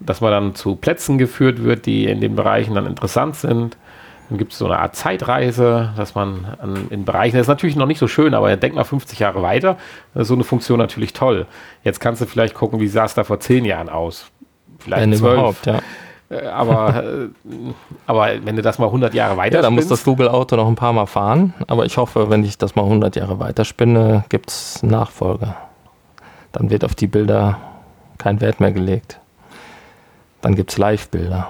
[0.00, 3.76] dass man dann zu Plätzen geführt wird, die in den Bereichen dann interessant sind.
[4.28, 7.76] Dann gibt es so eine Art Zeitreise, dass man an, in Bereichen, das ist natürlich
[7.76, 9.76] noch nicht so schön, aber denk mal 50 Jahre weiter,
[10.14, 11.46] das ist so eine Funktion natürlich toll.
[11.84, 14.30] Jetzt kannst du vielleicht gucken, wie sah es da vor 10 Jahren aus.
[14.78, 15.32] Vielleicht Wenn 12.
[15.34, 15.80] überhaupt, ja.
[16.32, 17.28] Äh, Aber, äh,
[18.06, 20.74] aber wenn du das mal 100 Jahre weiter Ja, da muss das Google-Auto noch ein
[20.76, 24.82] paar Mal fahren, aber ich hoffe, wenn ich das mal 100 Jahre weiterspinne, gibt es
[24.82, 25.56] Nachfolger.
[26.52, 27.58] Dann wird auf die Bilder
[28.18, 29.18] kein Wert mehr gelegt.
[30.40, 31.48] Dann gibt es Live-Bilder.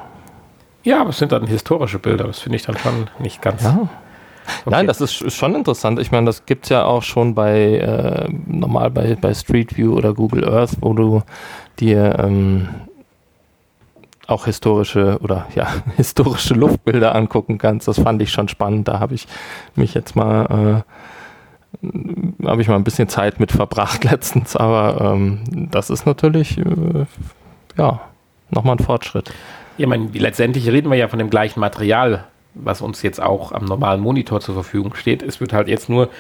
[0.85, 2.25] Ja, aber es sind dann historische Bilder.
[2.25, 3.63] Das finde ich dann schon nicht ganz.
[3.63, 3.71] Ja.
[3.81, 3.89] okay.
[4.67, 5.99] Nein, das ist sch- schon interessant.
[6.01, 9.95] Ich meine, das gibt es ja auch schon bei äh, normal bei, bei Street View
[9.95, 11.23] oder Google Earth, wo du
[11.79, 12.69] dir ähm,
[14.33, 17.87] auch historische oder ja, historische Luftbilder angucken kannst.
[17.89, 18.89] Das fand ich schon spannend.
[18.89, 19.29] Da habe ich
[19.77, 25.69] mich jetzt mal äh, habe ich mal ein bisschen Zeit mit verbracht letztens, aber ähm,
[25.71, 27.07] das ist natürlich äh,
[27.77, 28.01] ja
[28.51, 29.33] nochmal ein Fortschritt.
[29.79, 33.65] Ja, mein, letztendlich reden wir ja von dem gleichen Material, was uns jetzt auch am
[33.65, 35.23] normalen Monitor zur Verfügung steht.
[35.23, 36.11] Es wird halt jetzt nur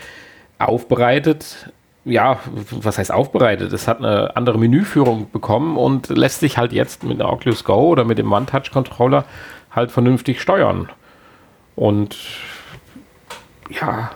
[0.58, 1.70] aufbereitet.
[2.04, 3.72] Ja, was heißt aufbereitet?
[3.72, 7.88] Es hat eine andere Menüführung bekommen und lässt sich halt jetzt mit der Oculus Go
[7.88, 9.24] oder mit dem One-Touch-Controller
[9.70, 10.88] halt vernünftig steuern.
[11.76, 12.16] Und
[13.70, 14.10] ja,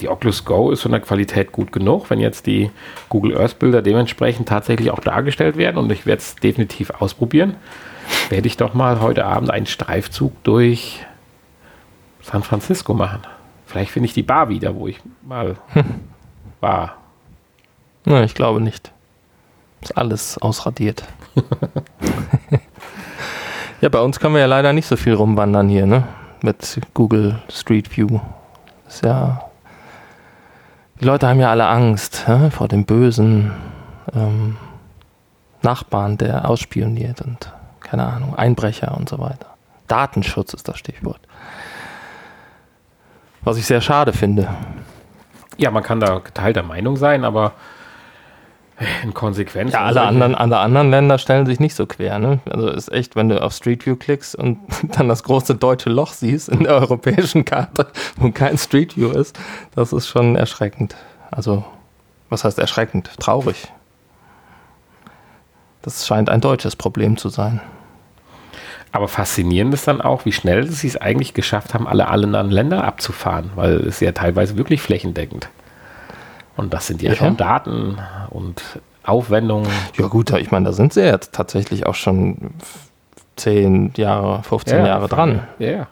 [0.00, 2.70] die Oculus Go ist von der Qualität gut genug, wenn jetzt die
[3.08, 7.56] Google Earth Bilder dementsprechend tatsächlich auch dargestellt werden und ich werde es definitiv ausprobieren,
[8.28, 11.04] werde ich doch mal heute Abend einen Streifzug durch
[12.22, 13.22] San Francisco machen.
[13.66, 15.56] Vielleicht finde ich die Bar wieder, wo ich mal
[16.60, 16.97] war.
[18.08, 18.90] Ja, ich glaube nicht.
[19.82, 21.04] Ist alles ausradiert.
[23.82, 26.04] ja, bei uns können wir ja leider nicht so viel rumwandern hier, ne?
[26.40, 28.18] Mit Google Street View.
[28.88, 29.44] Ist ja.
[31.00, 32.48] Die Leute haben ja alle Angst hä?
[32.50, 33.52] vor dem bösen
[34.14, 34.56] ähm,
[35.60, 39.48] Nachbarn, der ausspioniert und keine Ahnung, Einbrecher und so weiter.
[39.86, 41.20] Datenschutz ist das Stichwort.
[43.42, 44.48] Was ich sehr schade finde.
[45.58, 47.52] Ja, man kann da geteilter Meinung sein, aber
[49.02, 49.72] in Konsequenz.
[49.72, 52.18] Ja, alle anderen, alle anderen Länder stellen sich nicht so quer.
[52.18, 52.40] Ne?
[52.48, 54.58] Also ist echt, wenn du auf Street View klickst und
[54.96, 59.38] dann das große deutsche Loch siehst in der europäischen Karte, wo kein Street View ist,
[59.74, 60.94] das ist schon erschreckend.
[61.30, 61.64] Also,
[62.28, 63.10] was heißt erschreckend?
[63.18, 63.68] Traurig.
[65.82, 67.60] Das scheint ein deutsches Problem zu sein.
[68.92, 72.84] Aber faszinierend ist dann auch, wie schnell sie es eigentlich geschafft haben, alle anderen Länder
[72.84, 75.48] abzufahren, weil es ist ja teilweise wirklich flächendeckend.
[76.58, 77.16] Und das sind ja, Ja.
[77.16, 77.98] schon Daten
[78.30, 78.62] und
[79.04, 79.68] Aufwendungen.
[79.96, 82.50] Ja gut, ich meine, da sind sie jetzt tatsächlich auch schon
[83.36, 85.46] 10 Jahre, 15 Jahre dran.
[85.58, 85.86] Ja, ja.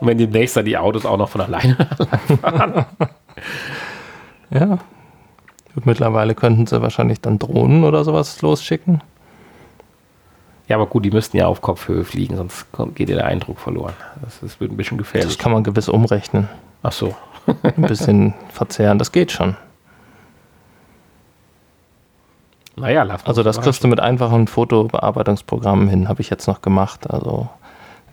[0.00, 1.76] Und wenn demnächst dann die Autos auch noch von alleine
[4.50, 4.78] Ja.
[5.74, 9.02] Gut, mittlerweile könnten sie wahrscheinlich dann Drohnen oder sowas losschicken.
[10.66, 13.94] Ja, aber gut, die müssten ja auf Kopfhöhe fliegen, sonst geht der Eindruck verloren.
[14.22, 15.28] Das, das wird ein bisschen gefährlich.
[15.36, 16.48] Das kann man gewiss umrechnen.
[16.82, 17.14] Ach so.
[17.62, 19.56] Ein bisschen verzehren, das geht schon.
[22.76, 27.10] Naja, Also das kriegst du mit einfachen Fotobearbeitungsprogrammen hin, habe ich jetzt noch gemacht.
[27.10, 27.48] Also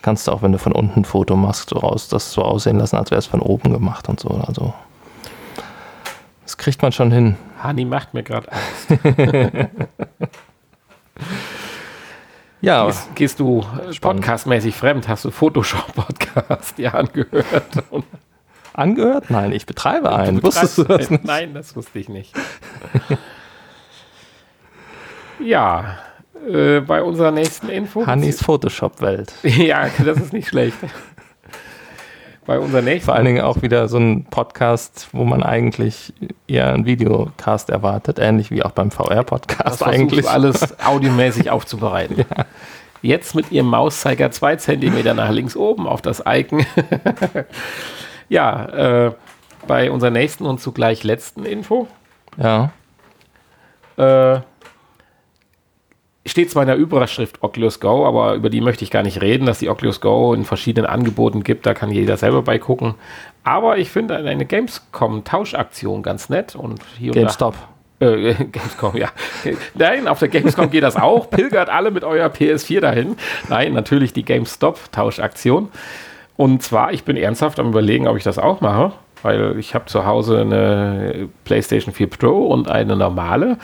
[0.01, 2.77] kannst du auch, wenn du von unten ein Foto machst, so raus, das so aussehen
[2.77, 4.29] lassen, als wäre es von oben gemacht und so.
[4.45, 4.73] Also
[6.43, 7.37] das kriegt man schon hin.
[7.61, 9.03] Hani macht mir gerade Angst.
[12.59, 13.63] Ja, Gehst, gehst du
[14.01, 15.07] podcastmäßig fremd?
[15.07, 17.83] Hast du Photoshop-Podcast dir angehört?
[18.77, 19.31] Angehört?
[19.31, 20.43] Nein, ich betreibe einen.
[20.43, 21.25] Wusstest du das nicht?
[21.25, 22.31] Nein, das wusste ich nicht.
[25.43, 25.97] ja,
[26.47, 28.05] äh, bei unserer nächsten Info.
[28.05, 29.33] Hannis Photoshop-Welt.
[29.43, 30.77] Ja, das ist nicht schlecht.
[32.45, 36.13] Bei unserer nächsten Vor allen Dingen auch wieder so ein Podcast, wo man eigentlich
[36.47, 40.27] eher einen Videocast erwartet, ähnlich wie auch beim VR-Podcast eigentlich.
[40.27, 42.25] eigentlich alles audiomäßig aufzubereiten.
[43.01, 46.63] Jetzt mit Ihrem Mauszeiger zwei Zentimeter nach links oben auf das Icon.
[48.29, 49.11] Ja, äh,
[49.67, 51.87] bei unserer nächsten und zugleich letzten Info
[52.37, 52.71] Ja,
[53.97, 54.39] äh,
[56.25, 59.45] steht zwar in der Überschrift Oculus Go, aber über die möchte ich gar nicht reden,
[59.45, 62.95] dass die Oculus Go in verschiedenen Angeboten gibt, da kann jeder selber bei gucken.
[63.43, 67.55] Aber ich finde eine Gamescom-Tauschaktion ganz nett und hier und da- GameStop.
[67.99, 69.07] Äh, Gamescom, ja.
[69.73, 71.29] Nein, auf der Gamescom geht das auch.
[71.29, 73.15] Pilgert alle mit eurer PS4 dahin.
[73.49, 75.69] Nein, natürlich die GameStop-Tauschaktion.
[76.37, 79.85] Und zwar, ich bin ernsthaft am überlegen, ob ich das auch mache, weil ich habe
[79.85, 83.57] zu Hause eine PlayStation 4 Pro und eine normale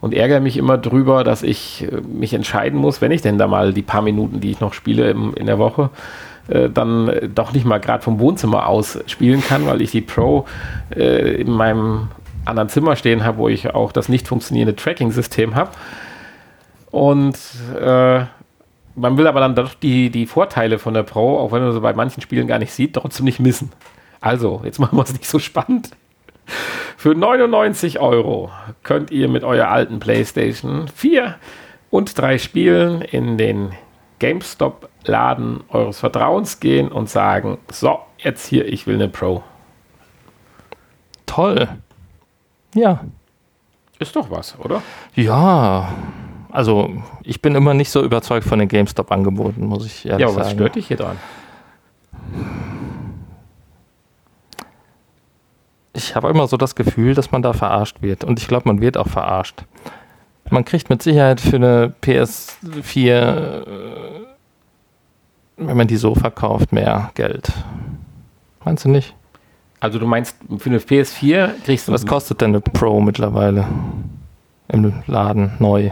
[0.00, 3.46] und ärgere mich immer drüber, dass ich äh, mich entscheiden muss, wenn ich denn da
[3.46, 5.90] mal die paar Minuten, die ich noch spiele im, in der Woche,
[6.48, 10.02] äh, dann äh, doch nicht mal gerade vom Wohnzimmer aus spielen kann, weil ich die
[10.02, 10.46] Pro
[10.94, 12.08] äh, in meinem
[12.44, 15.70] anderen Zimmer stehen habe, wo ich auch das nicht funktionierende Tracking-System habe.
[16.90, 17.38] Und
[17.80, 18.24] äh,
[18.94, 21.80] man will aber dann doch die, die Vorteile von der Pro, auch wenn man sie
[21.80, 23.72] bei manchen Spielen gar nicht sieht, trotzdem nicht missen.
[24.20, 25.90] Also, jetzt machen wir es nicht so spannend.
[26.96, 28.50] Für 99 Euro
[28.82, 31.34] könnt ihr mit eurer alten PlayStation 4
[31.90, 33.72] und drei Spielen in den
[34.18, 39.42] GameStop-Laden eures Vertrauens gehen und sagen: So, jetzt hier, ich will eine Pro.
[41.26, 41.68] Toll.
[42.74, 43.04] Ja.
[43.98, 44.82] Ist doch was, oder?
[45.14, 45.92] Ja.
[46.54, 46.88] Also,
[47.24, 50.46] ich bin immer nicht so überzeugt von den GameStop-Angeboten, muss ich ehrlich Ja, aber was
[50.46, 50.58] sagen.
[50.58, 51.16] stört dich hier dran?
[55.92, 58.22] Ich habe immer so das Gefühl, dass man da verarscht wird.
[58.22, 59.64] Und ich glaube, man wird auch verarscht.
[60.48, 63.64] Man kriegt mit Sicherheit für eine PS4, äh,
[65.56, 67.50] wenn man die so verkauft, mehr Geld.
[68.64, 69.12] Meinst du nicht?
[69.80, 73.66] Also, du meinst, für eine PS4 kriegst du Was kostet denn eine Pro mittlerweile
[74.68, 75.90] im Laden neu?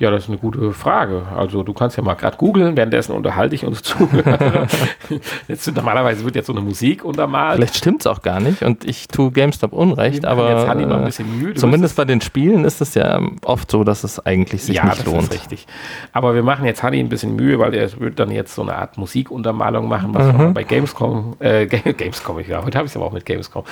[0.00, 1.22] Ja, das ist eine gute Frage.
[1.36, 4.66] Also du kannst ja mal gerade googeln, währenddessen unterhalte ich uns Zuhörer.
[5.48, 7.56] jetzt, normalerweise wird jetzt so eine Musik untermalt.
[7.56, 10.96] Vielleicht stimmt es auch gar nicht und ich tue GameStop Unrecht, aber jetzt die noch
[10.96, 11.54] ein äh, bisschen Mühe.
[11.54, 14.84] Du zumindest bei den Spielen ist es ja oft so, dass es eigentlich sich ja,
[14.86, 15.22] nicht das lohnt.
[15.24, 15.66] ist richtig.
[16.12, 18.74] Aber wir machen jetzt Hanni ein bisschen Mühe, weil er wird dann jetzt so eine
[18.74, 20.36] Art Musikuntermalung machen, was Mhm.
[20.38, 23.24] man bei Gamescom, äh, Ga- Gamescom, ich ja, heute habe ich es aber auch mit
[23.24, 23.62] Gamescom,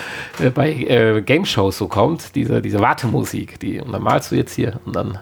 [0.40, 4.74] äh, bei äh, Game Shows so kommt, diese, diese Wartemusik, die untermalst du jetzt hier
[4.84, 5.18] und dann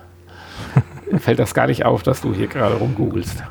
[1.18, 3.42] fällt das gar nicht auf, dass du hier gerade rumgoogelst.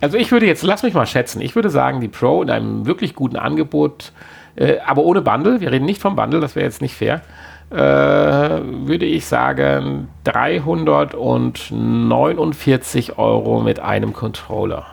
[0.00, 2.86] Also ich würde jetzt, lass mich mal schätzen, ich würde sagen, die Pro in einem
[2.86, 4.12] wirklich guten Angebot,
[4.56, 7.22] äh, aber ohne Bundle, wir reden nicht vom Bundle, das wäre jetzt nicht fair,
[7.70, 14.84] äh, würde ich sagen 349 Euro mit einem Controller.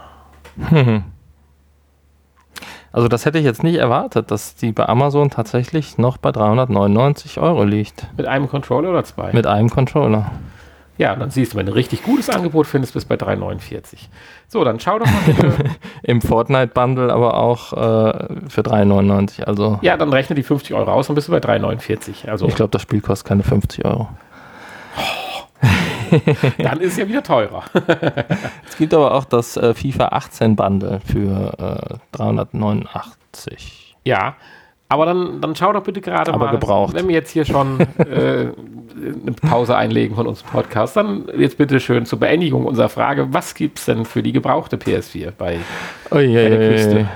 [2.96, 7.40] Also das hätte ich jetzt nicht erwartet, dass die bei Amazon tatsächlich noch bei 399
[7.40, 8.06] Euro liegt.
[8.16, 9.34] Mit einem Controller oder zwei?
[9.34, 10.30] Mit einem Controller.
[10.98, 14.10] Ja, dann siehst du, wenn du ein richtig gutes Angebot findest, bist du bei 349.
[14.48, 15.54] So, dann schau doch mal bitte.
[16.04, 19.44] Im Fortnite-Bundle aber auch äh, für 3,99.
[19.44, 22.30] Also ja, dann rechne die 50 Euro aus und bist du bei 349.
[22.30, 24.10] Also ich glaube, das Spiel kostet keine 50 Euro.
[26.60, 27.64] dann ist es ja wieder teurer.
[28.68, 31.54] Es gibt aber auch das äh, FIFA 18 Bundle für
[31.92, 33.96] äh, 389.
[34.04, 34.36] Ja,
[34.94, 36.94] aber dann, dann schau doch bitte gerade Aber mal, gebraucht.
[36.94, 41.80] wenn wir jetzt hier schon äh, eine Pause einlegen von unserem Podcast, dann jetzt bitte
[41.80, 45.58] schön zur Beendigung unserer Frage, was gibt es denn für die gebrauchte PS4 bei
[46.12, 47.10] ui, der Küste?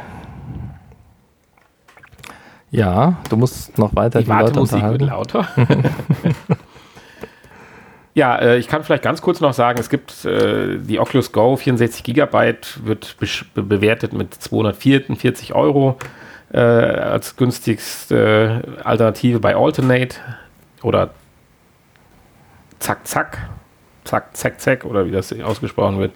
[2.71, 5.47] Ja, du musst noch weiter Die die, Leute Wartemusik wird lauter.
[8.15, 11.55] ja, äh, ich kann vielleicht ganz kurz noch sagen, es gibt äh, die Oculus Go
[11.55, 15.97] 64 Gigabyte, wird be bewertet mit 244 Euro
[16.51, 20.17] äh, als günstigste Alternative bei Alternate
[20.81, 21.11] oder
[22.79, 23.49] zack, zack,
[24.03, 26.11] zack, zack, zack oder wie das ausgesprochen wird.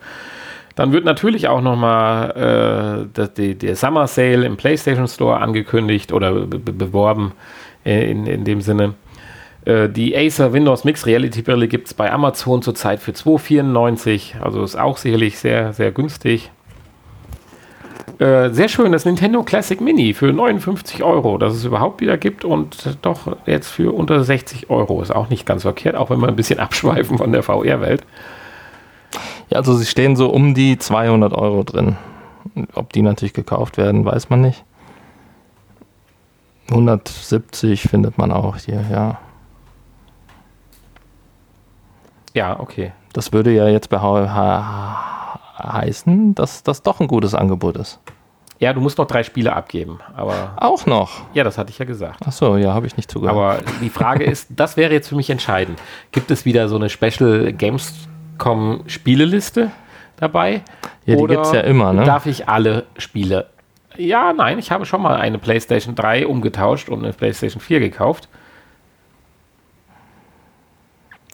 [0.75, 7.33] Dann wird natürlich auch nochmal äh, der Summer Sale im PlayStation Store angekündigt oder beworben
[7.85, 8.93] äh, in, in dem Sinne.
[9.65, 14.41] Äh, die Acer Windows Mix Reality Brille gibt es bei Amazon zurzeit für 2,94.
[14.41, 16.51] Also ist auch sicherlich sehr, sehr günstig.
[18.21, 22.45] Äh, sehr schön, das Nintendo Classic Mini für 59 Euro, dass es überhaupt wieder gibt
[22.45, 25.01] und doch jetzt für unter 60 Euro.
[25.01, 28.05] Ist auch nicht ganz verkehrt, auch wenn wir ein bisschen abschweifen von der VR-Welt.
[29.49, 31.97] Ja, also sie stehen so um die 200 Euro drin.
[32.75, 34.63] Ob die natürlich gekauft werden, weiß man nicht.
[36.69, 39.19] 170 findet man auch hier, ja.
[42.35, 42.91] Ja, okay.
[43.13, 43.89] Das würde ja jetzt
[45.63, 47.99] heißen, dass das doch ein gutes Angebot ist.
[48.59, 50.53] Ja, du musst noch drei Spiele abgeben, aber.
[50.57, 51.21] Auch noch?
[51.33, 52.19] Ja, das hatte ich ja gesagt.
[52.23, 53.35] Ach so, ja, habe ich nicht zugehört.
[53.35, 55.79] Aber die Frage ist, das wäre jetzt für mich entscheidend.
[56.11, 59.71] Gibt es wieder so eine Special Gamescom Spieleliste
[60.17, 60.61] dabei?
[61.05, 62.03] Ja, die gibt es ja immer, ne?
[62.03, 63.47] Darf ich alle Spiele?
[63.97, 68.29] Ja, nein, ich habe schon mal eine PlayStation 3 umgetauscht und eine PlayStation 4 gekauft.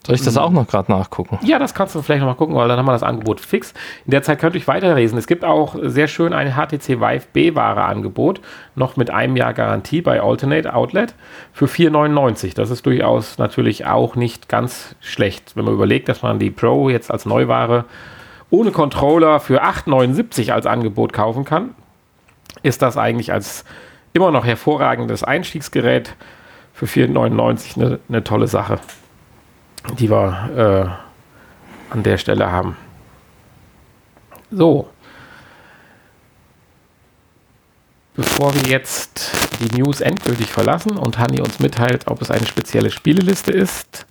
[0.08, 0.40] Soll ich das mhm.
[0.40, 1.38] auch noch gerade nachgucken?
[1.42, 3.74] Ja, das kannst du vielleicht noch mal gucken, weil dann haben wir das Angebot fix.
[4.06, 5.18] In der Zeit könnt ihr euch weiterlesen.
[5.18, 8.40] Es gibt auch sehr schön ein HTC Vive B-Ware Angebot,
[8.74, 11.14] noch mit einem Jahr Garantie bei Alternate Outlet
[11.52, 12.54] für 4,99.
[12.54, 16.88] Das ist durchaus natürlich auch nicht ganz schlecht, wenn man überlegt, dass man die Pro
[16.88, 17.84] jetzt als Neuware
[18.48, 21.74] ohne Controller für 8,79 als Angebot kaufen kann.
[22.62, 23.66] Ist das eigentlich als
[24.14, 26.14] immer noch hervorragendes Einstiegsgerät
[26.72, 28.78] für 4,99 eine, eine tolle Sache
[29.96, 30.98] die wir
[31.90, 32.76] äh, an der Stelle haben.
[34.50, 34.88] So.
[38.14, 42.90] Bevor wir jetzt die News endgültig verlassen und Hanni uns mitteilt, ob es eine spezielle
[42.90, 44.06] Spieleliste ist.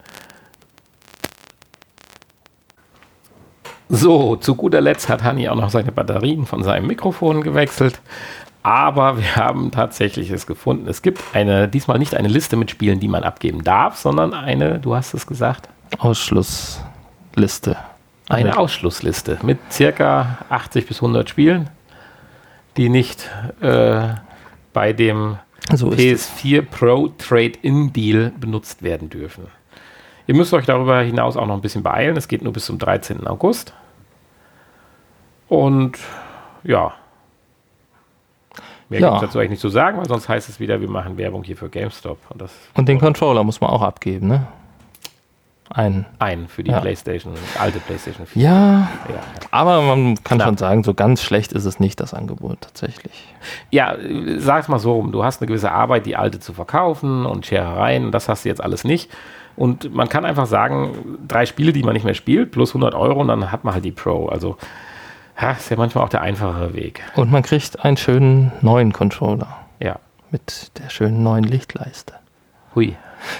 [3.90, 8.02] So, zu guter Letzt hat Hanni auch noch seine Batterien von seinem Mikrofon gewechselt.
[8.68, 10.88] Aber wir haben tatsächlich es gefunden.
[10.90, 14.80] Es gibt eine, diesmal nicht eine Liste mit Spielen, die man abgeben darf, sondern eine,
[14.80, 15.70] du hast es gesagt.
[16.00, 17.78] Ausschlussliste.
[18.28, 21.70] Eine, eine Ausschlussliste mit circa 80 bis 100 Spielen,
[22.76, 23.30] die nicht
[23.62, 24.10] äh,
[24.74, 25.38] bei dem
[25.74, 29.48] so PS4 Pro Trade-In Deal benutzt werden dürfen.
[30.28, 32.18] Ihr müsst euch darüber hinaus auch noch ein bisschen beeilen.
[32.18, 33.28] Es geht nur bis zum 13.
[33.28, 33.74] August.
[35.48, 35.98] Und
[36.66, 36.94] ja,
[38.90, 39.10] Mehr ja.
[39.10, 41.44] gibt es dazu eigentlich nicht zu sagen, weil sonst heißt es wieder, wir machen Werbung
[41.44, 42.18] hier für GameStop.
[42.30, 44.48] Und, das und den Controller muss man auch abgeben, ne?
[45.70, 46.06] Einen.
[46.20, 46.80] Einen für die ja.
[46.80, 48.42] PlayStation, alte PlayStation 4.
[48.42, 48.88] Ja, ja,
[49.52, 50.48] aber man kann Klar.
[50.48, 53.26] schon sagen, so ganz schlecht ist es nicht, das Angebot tatsächlich.
[53.70, 53.96] Ja,
[54.38, 58.12] sag's mal so rum, du hast eine gewisse Arbeit, die alte zu verkaufen und Scherereien,
[58.12, 59.12] das hast du jetzt alles nicht.
[59.58, 63.20] Und man kann einfach sagen, drei Spiele, die man nicht mehr spielt, plus 100 Euro
[63.20, 64.28] und dann hat man halt die Pro.
[64.28, 64.56] Also
[65.42, 67.02] ja, ist ja manchmal auch der einfachere Weg.
[67.16, 69.48] Und man kriegt einen schönen neuen Controller.
[69.80, 70.00] Ja.
[70.32, 72.14] Mit der schönen neuen Lichtleiste.
[72.76, 72.96] Hui.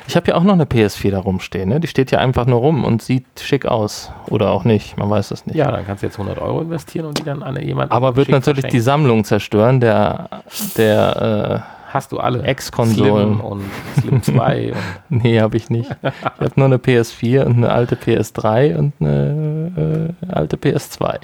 [0.08, 1.70] Ich habe ja auch noch eine PS4 da rumstehen.
[1.70, 1.80] Ne?
[1.80, 4.12] Die steht ja einfach nur rum und sieht schick aus.
[4.28, 5.56] Oder auch nicht, man weiß es nicht.
[5.56, 7.92] Ja, dann kannst du jetzt 100 Euro investieren und die dann an jemanden.
[7.92, 10.30] Aber wird natürlich die Sammlung zerstören, der,
[10.78, 12.44] der äh, Hast du alle?
[12.44, 13.40] Ex-Konsolen.
[13.40, 13.64] Und
[14.00, 14.74] Slim 2.
[14.74, 14.78] und
[15.24, 15.90] nee, habe ich nicht.
[15.90, 21.18] Ich habe nur eine PS4 und eine alte PS3 und eine äh, alte PS2.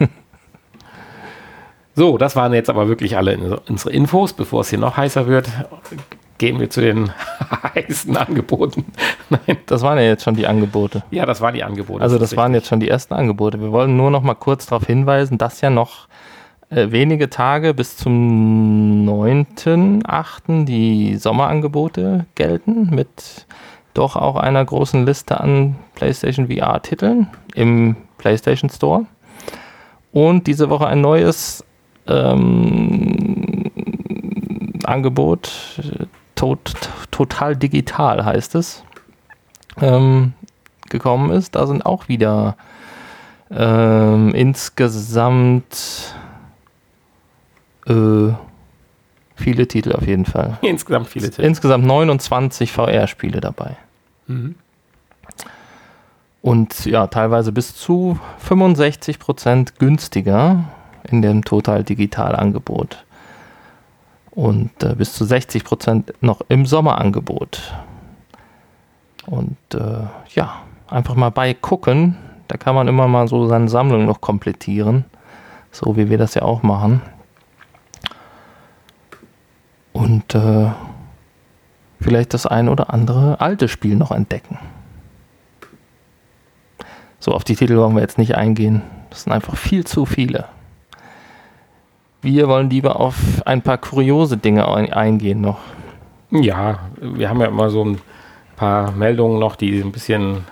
[1.94, 4.32] so, das waren jetzt aber wirklich alle unsere Infos.
[4.32, 5.48] Bevor es hier noch heißer wird,
[6.38, 7.12] gehen wir zu den
[7.76, 8.86] heißen Angeboten.
[9.30, 9.58] Nein.
[9.66, 11.04] Das waren ja jetzt schon die Angebote.
[11.12, 12.02] Ja, das waren die Angebote.
[12.02, 13.60] Also das, das waren jetzt schon die ersten Angebote.
[13.60, 16.08] Wir wollen nur noch mal kurz darauf hinweisen, dass ja noch
[16.70, 20.64] äh, wenige Tage bis zum 9.8.
[20.64, 23.46] die Sommerangebote gelten mit
[23.94, 29.06] doch auch einer großen Liste an PlayStation VR-Titeln im PlayStation Store.
[30.12, 31.64] Und diese Woche ein neues
[32.06, 33.70] ähm,
[34.84, 35.50] Angebot,
[36.34, 36.72] tot,
[37.10, 38.84] total digital heißt es,
[39.80, 40.34] ähm,
[40.88, 41.54] gekommen ist.
[41.54, 42.56] Da sind auch wieder
[43.50, 46.14] ähm, insgesamt
[47.88, 48.32] äh,
[49.34, 50.58] viele Titel auf jeden Fall.
[50.62, 51.42] Insgesamt viele Titel.
[51.42, 53.76] Insgesamt 29 VR-Spiele dabei.
[54.26, 54.54] Mhm.
[56.42, 60.64] Und ja, teilweise bis zu 65 Prozent günstiger
[61.04, 63.04] in dem Total Digital Angebot.
[64.30, 67.74] Und äh, bis zu 60 Prozent noch im Sommerangebot.
[69.26, 72.16] Und äh, ja, einfach mal bei gucken.
[72.46, 75.04] Da kann man immer mal so seine Sammlung noch komplettieren.
[75.70, 77.02] So wie wir das ja auch machen.
[80.28, 80.70] Und äh,
[82.00, 84.58] vielleicht das ein oder andere alte Spiel noch entdecken.
[87.18, 88.82] So, auf die Titel wollen wir jetzt nicht eingehen.
[89.10, 90.46] Das sind einfach viel zu viele.
[92.20, 93.16] Wir wollen lieber auf
[93.46, 95.60] ein paar kuriose Dinge eingehen noch.
[96.30, 98.00] Ja, wir haben ja immer so ein
[98.56, 100.44] paar Meldungen noch, die ein bisschen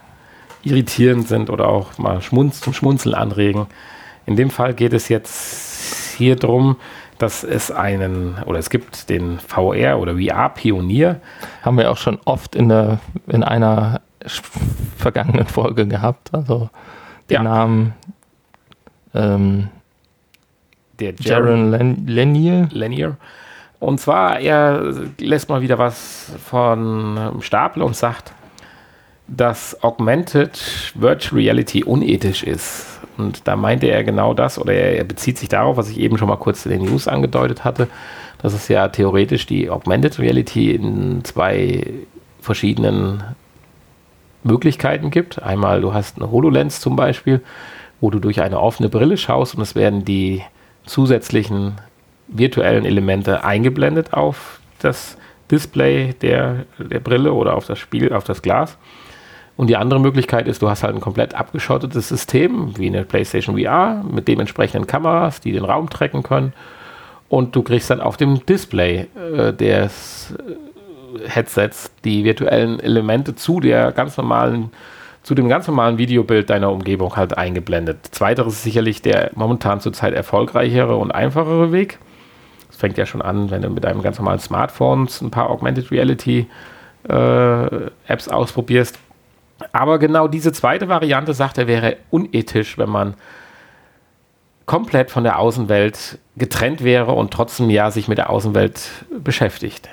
[0.63, 3.67] irritierend sind oder auch mal Schmunz zum Schmunzeln anregen.
[4.25, 6.77] In dem Fall geht es jetzt hier darum,
[7.19, 11.21] dass es einen, oder es gibt den VR oder VR-Pionier.
[11.63, 14.01] Haben wir auch schon oft in, der, in einer
[14.97, 16.31] vergangenen Folge gehabt.
[16.33, 16.71] Also
[17.31, 17.43] den ja.
[17.43, 17.95] Namen
[19.15, 19.69] ähm,
[20.99, 22.69] der Jaron Lanier.
[22.73, 23.17] Lanier.
[23.79, 28.33] Und zwar, er lässt mal wieder was von Stapel und sagt,
[29.29, 32.96] dass Augmented Virtual Reality unethisch ist.
[33.19, 36.19] Und da meinte er genau das, oder er, er bezieht sich darauf, was ich eben
[36.19, 37.89] schon mal kurz in den News angedeutet hatte,
[38.43, 41.85] dass es ja theoretisch die Augmented Reality in zwei
[42.41, 43.23] verschiedenen
[44.45, 45.43] Möglichkeiten gibt.
[45.43, 47.41] Einmal, du hast eine HoloLens zum Beispiel,
[48.01, 50.43] wo du durch eine offene Brille schaust und es werden die
[50.85, 51.75] zusätzlichen
[52.29, 55.17] virtuellen Elemente eingeblendet auf das
[55.51, 58.77] Display der, der Brille oder auf das Spiel, auf das Glas.
[59.57, 63.59] Und die andere Möglichkeit ist, du hast halt ein komplett abgeschottetes System, wie eine PlayStation
[63.59, 66.53] VR, mit dementsprechenden Kameras, die den Raum trecken können.
[67.29, 73.61] Und du kriegst dann auf dem Display äh, des äh, Headsets die virtuellen Elemente zu
[73.61, 74.71] der ganz normalen,
[75.23, 77.99] zu dem ganz normalen Videobild deiner Umgebung halt eingeblendet.
[78.11, 81.99] Zweiteres ist sicherlich der momentan zurzeit erfolgreichere und einfachere Weg.
[82.71, 85.91] Es fängt ja schon an, wenn du mit einem ganz normalen Smartphone ein paar Augmented
[85.91, 86.47] Reality
[87.09, 87.67] äh,
[88.07, 88.99] Apps ausprobierst
[89.73, 93.15] aber genau diese zweite Variante, sagt er, wäre unethisch, wenn man
[94.67, 98.91] komplett von der Außenwelt getrennt wäre und trotzdem ja sich mit der Außenwelt
[99.23, 99.89] beschäftigt.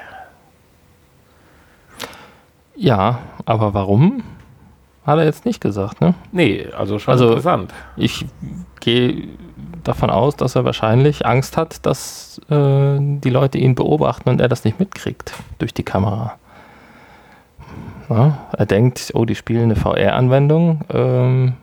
[2.76, 4.24] Ja, aber warum?
[5.06, 6.16] Hat er jetzt nicht gesagt, ne?
[6.32, 7.74] Nee, also schon also interessant.
[7.98, 8.26] Ich
[8.80, 9.28] gehe
[9.84, 14.48] davon aus, dass er wahrscheinlich Angst hat, dass äh, die Leute ihn beobachten und er
[14.48, 16.38] das nicht mitkriegt durch die Kamera.
[18.10, 21.54] Ja, er denkt, oh, die spielen eine VR-Anwendung, ähm,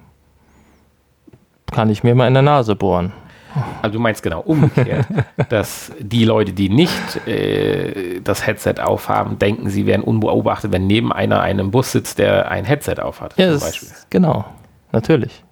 [1.71, 3.13] kann ich mir mal in der Nase bohren.
[3.83, 5.07] Also du meinst genau umgekehrt,
[5.49, 11.13] dass die Leute, die nicht äh, das Headset aufhaben, denken, sie werden unbeobachtet, wenn neben
[11.13, 13.37] einer einem Bus sitzt, der ein Headset aufhat.
[13.37, 13.89] Ja, zum Beispiel.
[14.11, 14.45] genau,
[14.93, 15.45] natürlich.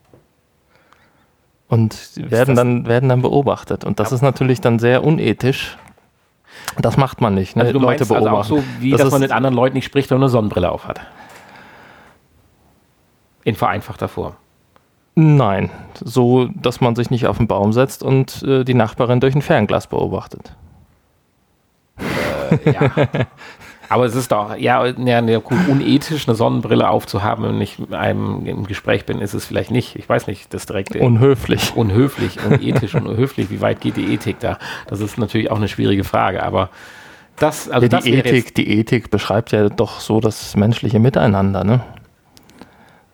[1.68, 3.84] Und werden dann, werden dann beobachtet.
[3.84, 4.16] Und das ja.
[4.16, 5.76] ist natürlich dann sehr unethisch,
[6.78, 7.56] das macht man nicht.
[7.56, 7.62] Ne?
[7.62, 8.36] Also du Leute meinst beobachten.
[8.36, 10.30] Also auch so, wie das dass man mit anderen Leuten nicht spricht, wenn man eine
[10.30, 11.00] Sonnenbrille auf hat.
[13.44, 14.34] In vereinfachter Form.
[15.14, 19.34] Nein, so, dass man sich nicht auf den Baum setzt und äh, die Nachbarin durch
[19.34, 20.54] ein Fernglas beobachtet.
[21.98, 22.90] Äh, ja.
[23.89, 27.95] Aber es ist doch, ja, ja, ja gut, unethisch eine Sonnenbrille aufzuhaben, wenn ich mit
[27.95, 29.97] einem im Gespräch bin, ist es vielleicht nicht.
[29.97, 31.01] Ich weiß nicht, das direkte.
[31.01, 31.74] Unhöflich.
[31.74, 33.51] Unhöflich, unethisch und unhöflich.
[33.51, 34.59] Wie weit geht die Ethik da?
[34.86, 36.70] Das ist natürlich auch eine schwierige Frage, aber
[37.36, 41.64] das, also ja, das die Ethik, die Ethik beschreibt ja doch so das menschliche Miteinander,
[41.64, 41.80] ne?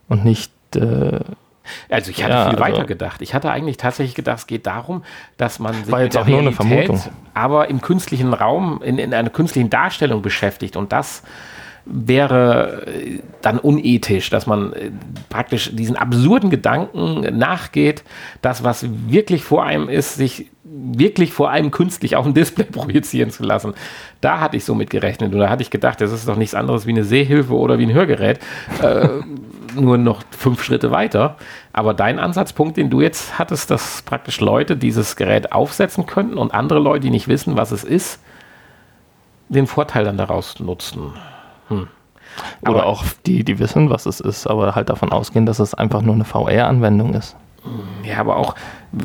[0.09, 1.21] Und nicht, äh,
[1.89, 3.23] also ich hatte ja, viel also weiter gedacht.
[3.23, 5.05] Ich hatte eigentlich tatsächlich gedacht, es geht darum,
[5.37, 7.03] dass man sich war jetzt auch nur eine Vermutung.
[7.35, 10.77] aber im künstlichen Raum, in, in einer künstlichen Darstellung beschäftigt.
[10.77, 11.23] Und das
[11.87, 14.91] wäre äh, dann unethisch, dass man äh,
[15.29, 18.05] praktisch diesen absurden Gedanken nachgeht,
[18.43, 23.31] das, was wirklich vor einem ist, sich wirklich vor einem künstlich auf dem Display projizieren
[23.31, 23.75] zu lassen.
[24.21, 26.55] Da hatte ich so mit gerechnet und da hatte ich gedacht, das ist doch nichts
[26.55, 28.39] anderes wie eine Sehhilfe oder wie ein Hörgerät,
[28.83, 29.09] äh,
[29.75, 31.37] nur noch fünf Schritte weiter.
[31.73, 36.53] Aber dein Ansatzpunkt, den du jetzt hattest, dass praktisch Leute dieses Gerät aufsetzen könnten und
[36.53, 38.21] andere Leute, die nicht wissen, was es ist,
[39.49, 41.13] den Vorteil dann daraus nutzen.
[41.69, 41.89] Hm.
[42.63, 45.75] Oder aber auch die, die wissen, was es ist, aber halt davon ausgehen, dass es
[45.75, 47.37] einfach nur eine VR-Anwendung ist.
[48.03, 48.55] Ja, aber auch,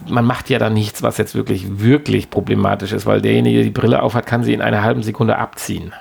[0.07, 3.71] man macht ja da nichts, was jetzt wirklich, wirklich problematisch ist, weil derjenige, der die
[3.71, 5.93] Brille aufhat, kann sie in einer halben Sekunde abziehen.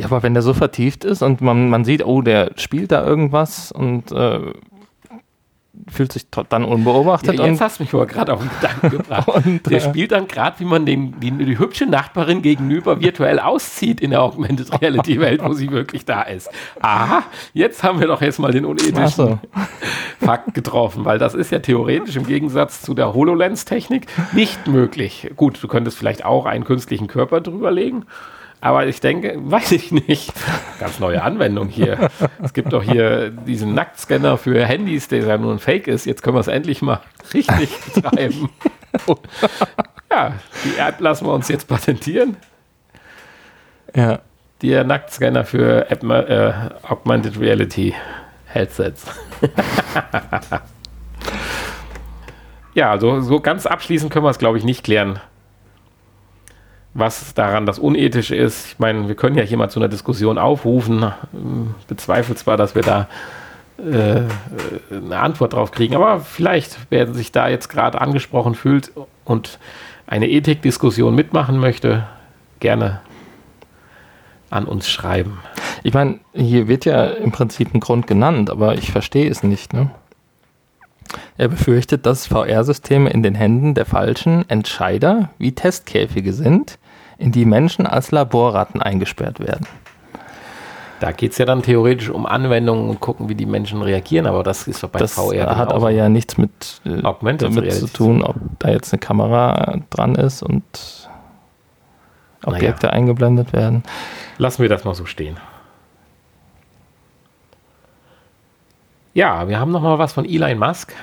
[0.00, 3.04] Ja, aber wenn der so vertieft ist und man, man sieht, oh, der spielt da
[3.06, 4.52] irgendwas und äh,
[5.88, 7.38] fühlt sich dann unbeobachtet.
[7.38, 9.28] Ja, jetzt hast du mich aber gerade auf den Gedanken gebracht.
[9.28, 13.38] und, der äh, spielt dann gerade, wie man den, die, die, hübsche Nachbarin gegenüber virtuell
[13.38, 16.50] auszieht in der Augmented Reality Welt, wo sie wirklich da ist.
[16.80, 17.22] Aha,
[17.52, 19.38] jetzt haben wir doch jetzt mal den unethischen so.
[20.20, 25.30] Fakt getroffen, weil das ist ja theoretisch im Gegensatz zu der HoloLens-Technik nicht möglich.
[25.36, 28.04] Gut, du könntest vielleicht auch einen künstlichen Körper drüberlegen.
[28.60, 30.32] Aber ich denke, weiß ich nicht.
[30.78, 32.10] Ganz neue Anwendung hier.
[32.42, 36.04] Es gibt doch hier diesen Nacktscanner für Handys, der ja nur ein Fake ist.
[36.04, 37.00] Jetzt können wir es endlich mal
[37.32, 38.50] richtig betreiben.
[40.10, 40.34] ja,
[40.64, 42.36] die App lassen wir uns jetzt patentieren.
[43.94, 44.20] Ja.
[44.60, 46.52] Der Nacktscanner für äh,
[46.86, 47.94] Augmented Reality
[48.46, 49.06] Headsets.
[52.74, 55.18] ja, also so ganz abschließend können wir es, glaube ich, nicht klären,
[56.94, 58.66] was daran das unethisch ist.
[58.66, 61.12] Ich meine, wir können ja hier mal zu einer Diskussion aufrufen.
[61.88, 63.08] Bezweifelt zwar, dass wir da
[63.78, 64.22] äh,
[64.90, 68.92] eine Antwort drauf kriegen, aber vielleicht, wer sich da jetzt gerade angesprochen fühlt
[69.24, 69.58] und
[70.06, 72.06] eine Ethikdiskussion mitmachen möchte,
[72.58, 73.00] gerne
[74.50, 75.38] an uns schreiben.
[75.84, 79.72] Ich meine, hier wird ja im Prinzip ein Grund genannt, aber ich verstehe es nicht.
[79.72, 79.90] Ne?
[81.38, 86.78] Er befürchtet, dass VR-Systeme in den Händen der falschen Entscheider wie Testkäfige sind,
[87.20, 89.66] in die Menschen als Laborratten eingesperrt werden.
[91.00, 94.42] Da geht es ja dann theoretisch um Anwendungen und gucken, wie die Menschen reagieren, aber
[94.42, 95.46] das ist doch bei das VR.
[95.46, 99.78] Das hat aber ja nichts mit äh, damit zu tun, ob da jetzt eine Kamera
[99.88, 101.08] dran ist und
[102.44, 102.98] Objekte naja.
[102.98, 103.82] eingeblendet werden.
[104.36, 105.38] Lassen wir das mal so stehen.
[109.14, 110.94] Ja, wir haben noch mal was von Elon Musk.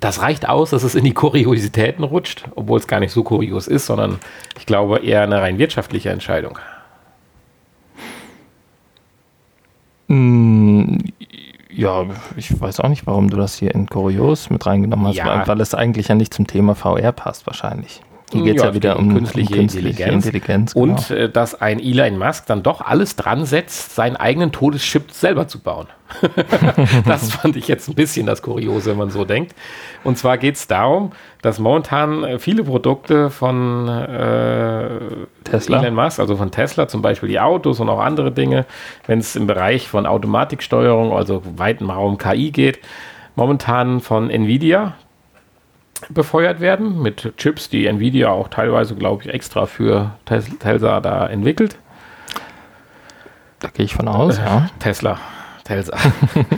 [0.00, 3.68] Das reicht aus, dass es in die Kuriositäten rutscht, obwohl es gar nicht so kurios
[3.68, 4.18] ist, sondern
[4.58, 6.58] ich glaube eher eine rein wirtschaftliche Entscheidung.
[10.08, 10.96] Mm,
[11.70, 15.46] ja, ich weiß auch nicht, warum du das hier in Kurios mit reingenommen hast, ja.
[15.46, 18.00] weil es eigentlich ja nicht zum Thema VR passt, wahrscheinlich.
[18.32, 20.26] Hier geht es ja, ja, wieder um künstliche, um künstliche Intelligenz.
[20.26, 20.84] Intelligenz genau.
[20.84, 25.48] Und äh, dass ein Elon Musk dann doch alles dran setzt, seinen eigenen Todeschip selber
[25.48, 25.86] zu bauen.
[27.06, 29.54] das fand ich jetzt ein bisschen das Kuriose, wenn man so denkt.
[30.04, 31.12] Und zwar geht es darum,
[31.42, 34.88] dass momentan äh, viele Produkte von äh,
[35.44, 35.82] Tesla.
[35.82, 38.66] Elon Musk, also von Tesla, zum Beispiel die Autos und auch andere Dinge,
[39.06, 42.80] wenn es im Bereich von Automatiksteuerung, also weiten Raum KI geht,
[43.36, 44.94] momentan von Nvidia,
[46.08, 51.78] befeuert werden mit Chips, die Nvidia auch teilweise, glaube ich, extra für Tesla da entwickelt.
[53.60, 54.70] Da gehe ich von aus, äh, ja.
[54.78, 55.18] Tesla,
[55.64, 55.98] Tesla.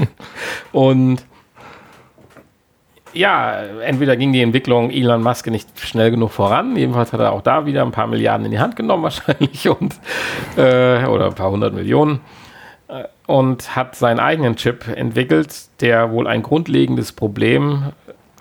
[0.73, 1.25] Und
[3.15, 7.43] ja, entweder ging die Entwicklung Elon Musk nicht schnell genug voran, jedenfalls hat er auch
[7.43, 9.97] da wieder ein paar Milliarden in die Hand genommen wahrscheinlich und
[10.57, 12.21] äh, oder ein paar hundert Millionen
[12.89, 17.93] äh, und hat seinen eigenen Chip entwickelt, der wohl ein grundlegendes Problem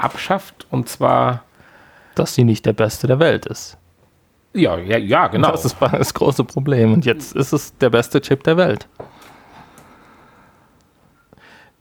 [0.04, 0.68] abschafft.
[0.70, 1.44] Und zwar.
[2.16, 3.78] Dass sie nicht der Beste der Welt ist.
[4.54, 5.52] Ja, ja, ja, genau.
[5.52, 6.94] Das ist das große Problem.
[6.94, 8.88] Und jetzt ist es der beste Chip der Welt.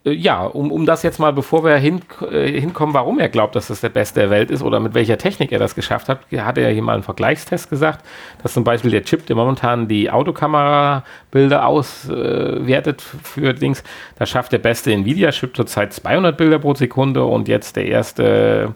[0.04, 3.54] Äh, ja, um, um das jetzt mal, bevor wir hin, äh, hinkommen, warum er glaubt,
[3.54, 6.20] dass das der Beste der Welt ist oder mit welcher Technik er das geschafft hat,
[6.32, 8.04] hat er hier mal einen Vergleichstest gesagt,
[8.42, 13.82] dass zum Beispiel der Chip, der momentan die Autokamerabilder auswertet äh, für Dings,
[14.16, 18.74] da schafft der beste Nvidia-Chip zurzeit 200 Bilder pro Sekunde und jetzt der erste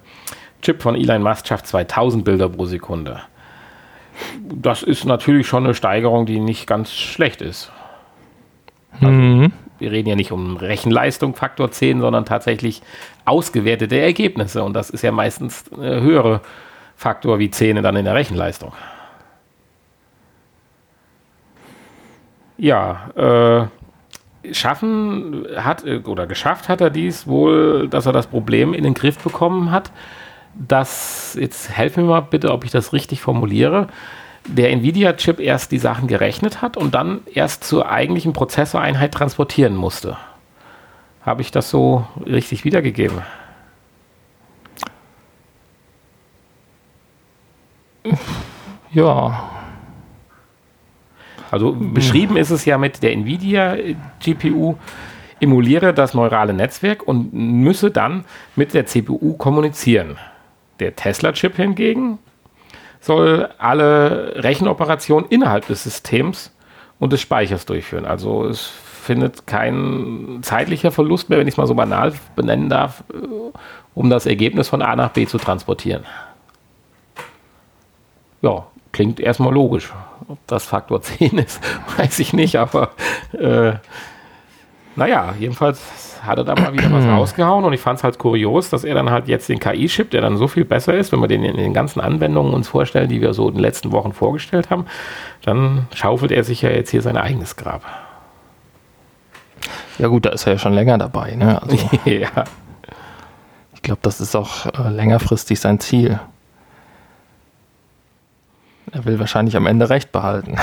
[0.63, 3.21] Chip von Elon Musk schafft 2000 Bilder pro Sekunde.
[4.41, 7.73] Das ist natürlich schon eine Steigerung, die nicht ganz schlecht ist.
[9.01, 9.53] Also, mhm
[9.85, 12.81] wir reden ja nicht um Rechenleistung Faktor 10, sondern tatsächlich
[13.27, 14.65] ausgewertete Ergebnisse.
[14.65, 16.41] Und das ist ja meistens ein höhere
[16.97, 18.73] Faktor wie 10 dann in der Rechenleistung.
[22.57, 23.69] Ja,
[24.43, 28.95] äh, schaffen hat oder geschafft hat er dies wohl, dass er das Problem in den
[28.95, 29.93] Griff bekommen hat.
[30.57, 33.89] dass, jetzt helfen mir mal bitte, ob ich das richtig formuliere,
[34.47, 40.17] der Nvidia-Chip erst die Sachen gerechnet hat und dann erst zur eigentlichen Prozessoreinheit transportieren musste.
[41.23, 43.23] Habe ich das so richtig wiedergegeben?
[48.93, 49.51] Ja.
[51.51, 53.77] Also beschrieben ist es ja mit der Nvidia
[54.23, 54.77] GPU,
[55.41, 58.25] emuliere das neurale Netzwerk und müsse dann
[58.57, 60.19] mit der CPU kommunizieren.
[60.81, 62.19] Der Tesla-Chip hingegen
[63.05, 66.51] soll alle Rechenoperationen innerhalb des Systems
[66.99, 68.07] und des Speichers durchführen.
[68.07, 73.05] Also es findet kein zeitlicher Verlust mehr, wenn ich es mal so banal benennen darf,
[73.13, 73.17] äh,
[73.95, 76.05] um das Ergebnis von A nach B zu transportieren.
[78.41, 79.93] Ja, klingt erstmal logisch.
[80.27, 81.61] Ob das Faktor 10 ist,
[81.99, 82.93] weiß ich nicht, aber
[83.33, 83.75] äh,
[84.97, 88.71] naja, jedenfalls hat er da mal wieder was rausgehauen und ich fand es halt kurios,
[88.71, 91.29] dass er dann halt jetzt den KI-Chip, der dann so viel besser ist, wenn wir
[91.29, 94.71] den in den ganzen Anwendungen uns vorstellen, die wir so in den letzten Wochen vorgestellt
[94.71, 94.87] haben,
[95.43, 97.83] dann schaufelt er sich ja jetzt hier sein eigenes Grab.
[99.99, 101.35] Ja gut, da ist er ja schon länger dabei.
[101.35, 101.61] Ne?
[101.63, 102.45] Also, ja.
[103.75, 106.19] Ich glaube, das ist auch äh, längerfristig sein Ziel.
[108.93, 110.57] Er will wahrscheinlich am Ende Recht behalten.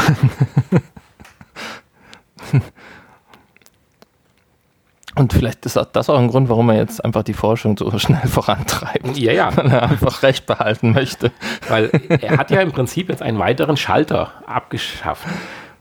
[5.15, 8.21] Und vielleicht ist das auch ein Grund, warum er jetzt einfach die Forschung so schnell
[8.27, 9.17] vorantreibt.
[9.17, 9.55] Ja, ja.
[9.55, 11.31] Weil er einfach Recht behalten möchte.
[11.67, 15.27] Weil er hat ja im Prinzip jetzt einen weiteren Schalter abgeschafft.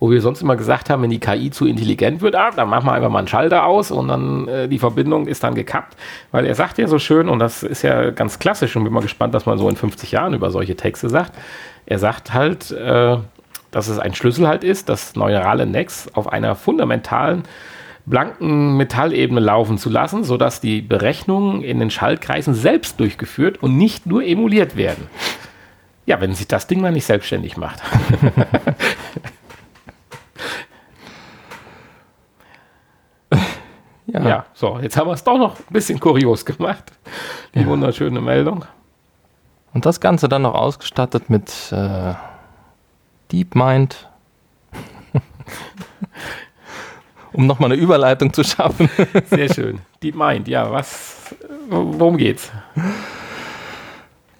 [0.00, 2.86] Wo wir sonst immer gesagt haben, wenn die KI zu intelligent wird, ah, dann machen
[2.86, 5.94] wir einfach mal einen Schalter aus und dann äh, die Verbindung ist dann gekappt.
[6.32, 9.02] Weil er sagt ja so schön, und das ist ja ganz klassisch und bin mal
[9.02, 11.32] gespannt, dass man so in 50 Jahren über solche Texte sagt.
[11.84, 13.18] Er sagt halt, äh,
[13.70, 17.44] dass es ein Schlüssel halt ist, das neurale Netz auf einer fundamentalen
[18.06, 24.06] blanken Metallebene laufen zu lassen, sodass die Berechnungen in den Schaltkreisen selbst durchgeführt und nicht
[24.06, 25.06] nur emuliert werden.
[26.06, 27.80] Ja, wenn sich das Ding mal nicht selbstständig macht.
[34.06, 34.28] ja.
[34.28, 34.44] ja.
[34.54, 36.92] so, jetzt haben wir es doch noch ein bisschen kurios gemacht.
[37.54, 37.66] Die ja.
[37.66, 38.64] wunderschöne Meldung.
[39.72, 42.14] Und das Ganze dann noch ausgestattet mit äh,
[43.30, 44.08] DeepMind.
[47.40, 48.90] um nochmal eine Überleitung zu schaffen.
[49.30, 49.80] Sehr schön.
[50.02, 51.34] DeepMind, ja, was,
[51.70, 52.52] worum geht's?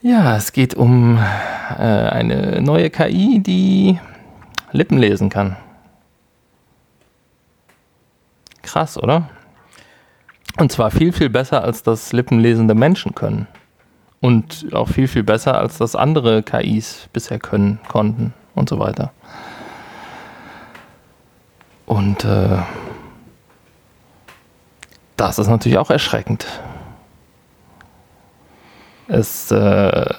[0.03, 3.99] Ja, es geht um äh, eine neue KI, die
[4.73, 5.57] Lippen lesen kann.
[8.63, 9.31] Krass, oder?
[10.59, 13.47] Und zwar viel, viel besser, als das lippenlesende Menschen können.
[14.21, 19.13] Und auch viel, viel besser, als das andere KIs bisher können, konnten und so weiter.
[21.87, 22.59] Und äh,
[25.21, 26.47] das ist natürlich auch erschreckend.
[29.07, 30.15] Es äh,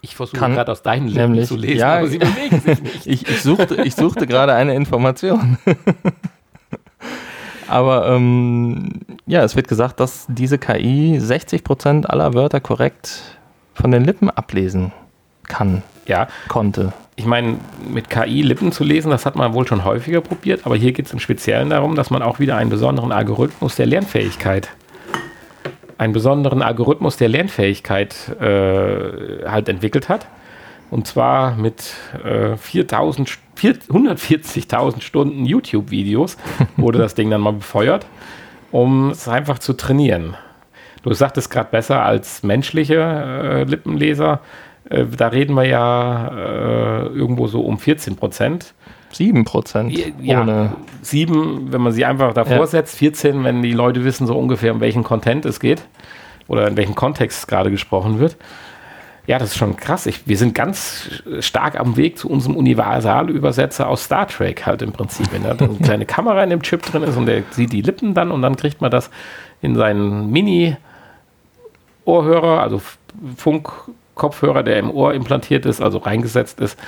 [0.00, 3.06] Ich versuche gerade aus deinen Lippen nämlich, zu lesen, ja, aber sie bewegen sich nicht.
[3.06, 5.58] ich, ich, suchte, ich suchte gerade eine Information.
[7.68, 13.38] aber ähm, ja, es wird gesagt, dass diese KI 60% aller Wörter korrekt
[13.74, 14.92] von den Lippen ablesen
[15.48, 15.82] kann.
[16.06, 16.28] Ja.
[16.48, 16.92] Konnte.
[17.16, 17.58] Ich meine,
[17.88, 21.06] mit KI Lippen zu lesen, das hat man wohl schon häufiger probiert, aber hier geht
[21.06, 24.70] es im Speziellen darum, dass man auch wieder einen besonderen Algorithmus der Lernfähigkeit
[25.98, 30.26] einen besonderen Algorithmus der Lernfähigkeit äh, halt entwickelt hat.
[30.90, 31.94] Und zwar mit
[32.24, 36.36] äh, 140.000 Stunden YouTube-Videos
[36.76, 38.06] wurde das Ding dann mal befeuert,
[38.70, 40.36] um es einfach zu trainieren.
[41.02, 44.40] Du sagtest gerade besser als menschliche äh, Lippenleser.
[44.90, 48.74] Äh, da reden wir ja äh, irgendwo so um 14 Prozent.
[49.12, 49.92] 7 Prozent.
[50.20, 52.66] Ja, 7, wenn man sie einfach davor ja.
[52.66, 55.82] setzt, 14, wenn die Leute wissen so ungefähr, um welchen Content es geht
[56.48, 58.36] oder in welchem Kontext gerade gesprochen wird.
[59.26, 60.06] Ja, das ist schon krass.
[60.06, 64.92] Ich, wir sind ganz stark am Weg zu unserem Universalübersetzer aus Star Trek halt im
[64.92, 65.32] Prinzip.
[65.32, 68.14] Wenn da eine kleine Kamera in dem Chip drin ist und der sieht die Lippen
[68.14, 69.10] dann und dann kriegt man das
[69.62, 70.76] in seinen Mini-
[72.06, 72.80] Ohrhörer, also
[74.16, 76.78] Funkkopfhörer, der im Ohr implantiert ist, also reingesetzt ist,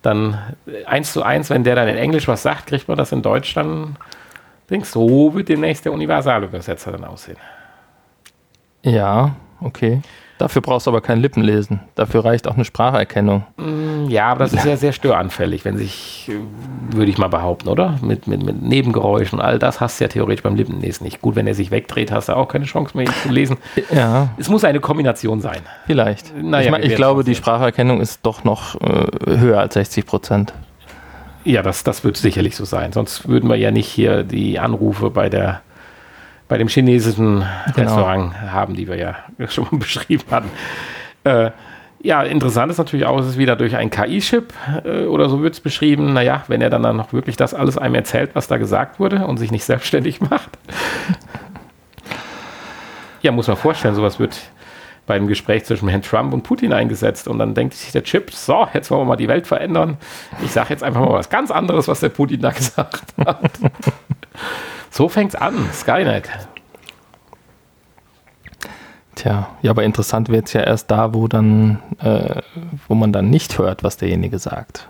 [0.00, 0.38] dann
[0.86, 3.54] eins zu eins, wenn der dann in Englisch was sagt, kriegt man das in Deutsch
[3.54, 3.96] dann.
[4.70, 7.36] Denkst so wird demnächst der Universalübersetzer dann aussehen.
[8.82, 10.00] Ja, okay.
[10.38, 11.80] Dafür brauchst du aber kein Lippenlesen.
[11.96, 13.44] Dafür reicht auch eine Spracherkennung.
[13.56, 17.68] Mm, ja, aber das ist ja sehr störanfällig, wenn sich, äh, würde ich mal behaupten,
[17.68, 17.98] oder?
[18.02, 21.20] Mit, mit, mit Nebengeräuschen, all das hast du ja theoretisch beim Lippenlesen nicht.
[21.20, 23.56] Gut, wenn er sich wegdreht, hast du auch keine Chance mehr, ihn zu lesen.
[23.92, 24.28] Ja.
[24.38, 25.60] Es muss eine Kombination sein.
[25.86, 26.32] Vielleicht.
[26.40, 30.52] Naja, ich, mein, ich glaube, die Spracherkennung ist doch noch äh, höher als 60 Prozent.
[31.44, 32.92] Ja, das, das wird sicherlich so sein.
[32.92, 35.62] Sonst würden wir ja nicht hier die Anrufe bei der
[36.48, 37.44] bei dem chinesischen
[37.74, 37.76] genau.
[37.76, 39.16] Restaurant haben, die wir ja
[39.48, 40.50] schon beschrieben hatten.
[41.24, 41.50] Äh,
[42.00, 44.52] ja, interessant ist natürlich auch, es ist wieder durch einen KI-Chip
[44.84, 46.12] äh, oder so wird es beschrieben.
[46.12, 49.26] Naja, wenn er dann, dann noch wirklich das alles einem erzählt, was da gesagt wurde
[49.26, 50.50] und sich nicht selbstständig macht.
[53.20, 54.38] ja, muss man vorstellen, sowas wird
[55.06, 58.68] beim Gespräch zwischen Herrn Trump und Putin eingesetzt und dann denkt sich der Chip, so,
[58.74, 59.96] jetzt wollen wir mal die Welt verändern.
[60.44, 63.50] Ich sage jetzt einfach mal was ganz anderes, was der Putin da gesagt hat.
[64.98, 66.28] So fängt's an, Skynet.
[69.14, 72.42] Tja, ja, aber interessant wird es ja erst da, wo dann, äh,
[72.88, 74.88] wo man dann nicht hört, was derjenige sagt.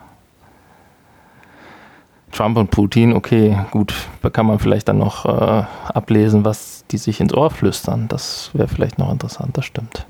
[2.32, 3.92] Trump und Putin, okay, gut,
[4.22, 8.08] da kann man vielleicht dann noch äh, ablesen, was die sich ins Ohr flüstern.
[8.08, 10.06] Das wäre vielleicht noch interessant, das stimmt.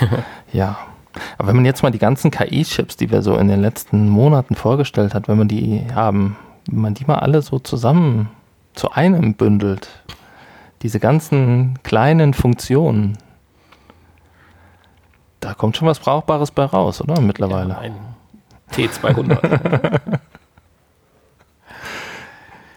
[0.54, 0.78] ja.
[1.36, 4.54] Aber wenn man jetzt mal die ganzen KI-Chips, die wir so in den letzten Monaten
[4.54, 8.30] vorgestellt hat, wenn man die haben, wenn man die mal alle so zusammen
[8.74, 9.88] zu einem bündelt.
[10.82, 13.16] Diese ganzen kleinen Funktionen.
[15.40, 17.20] Da kommt schon was Brauchbares bei raus, oder?
[17.20, 17.70] Mittlerweile.
[17.70, 17.96] Ja, ein
[18.72, 19.90] T200.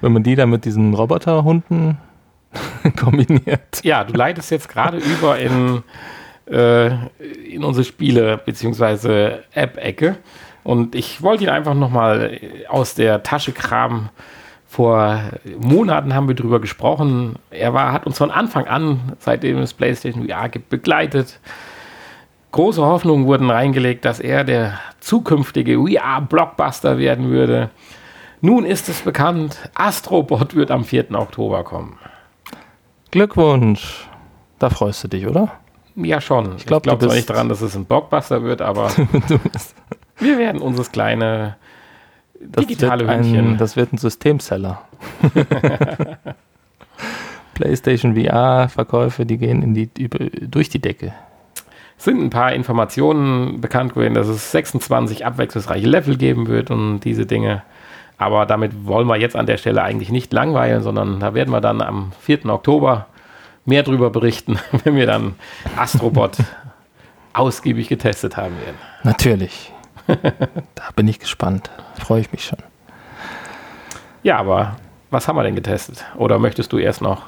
[0.01, 1.97] Wenn man die dann mit diesen Roboterhunden
[2.99, 3.83] kombiniert.
[3.83, 5.83] Ja, du leitest jetzt gerade über in,
[6.49, 6.87] äh,
[7.49, 9.39] in unsere Spiele- bzw.
[9.53, 10.17] App-Ecke.
[10.63, 14.09] Und ich wollte ihn einfach nochmal aus der Tasche kramen,
[14.67, 15.21] Vor
[15.59, 17.37] Monaten haben wir darüber gesprochen.
[17.49, 21.39] Er war, hat uns von Anfang an, seitdem es PlayStation VR gibt, begleitet.
[22.51, 27.69] Große Hoffnungen wurden reingelegt, dass er der zukünftige VR-Blockbuster werden würde.
[28.41, 31.11] Nun ist es bekannt, Astrobot wird am 4.
[31.13, 31.97] Oktober kommen.
[33.11, 34.07] Glückwunsch.
[34.59, 35.51] Da freust du dich, oder?
[35.95, 36.55] Ja, schon.
[36.57, 38.91] Ich glaube glaub zwar nicht daran, dass es ein Blockbuster wird, aber
[40.17, 41.55] wir werden unseres kleine
[42.41, 44.81] das digitale wird ein, Das wird ein Systemseller.
[47.53, 51.13] PlayStation VR-Verkäufe, die gehen in die, über, durch die Decke.
[51.97, 56.99] Es sind ein paar Informationen bekannt gewesen, dass es 26 abwechslungsreiche Level geben wird und
[56.99, 57.63] diese Dinge.
[58.19, 61.61] Aber damit wollen wir jetzt an der Stelle eigentlich nicht langweilen, sondern da werden wir
[61.61, 62.45] dann am 4.
[62.45, 63.07] Oktober
[63.65, 65.35] mehr darüber berichten, wenn wir dann
[65.75, 66.37] Astrobot
[67.33, 68.77] ausgiebig getestet haben werden.
[69.03, 69.71] Natürlich.
[70.07, 71.69] Da bin ich gespannt.
[71.95, 72.59] Freue ich mich schon.
[74.23, 74.77] Ja, aber
[75.09, 76.05] was haben wir denn getestet?
[76.15, 77.23] Oder möchtest du erst noch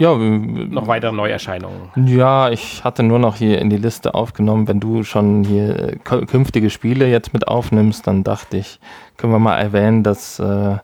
[0.00, 1.90] ja, noch weitere Neuerscheinungen.
[2.06, 6.70] Ja, ich hatte nur noch hier in die Liste aufgenommen, wenn du schon hier künftige
[6.70, 8.80] Spiele jetzt mit aufnimmst, dann dachte ich,
[9.18, 10.78] können wir mal erwähnen, dass äh,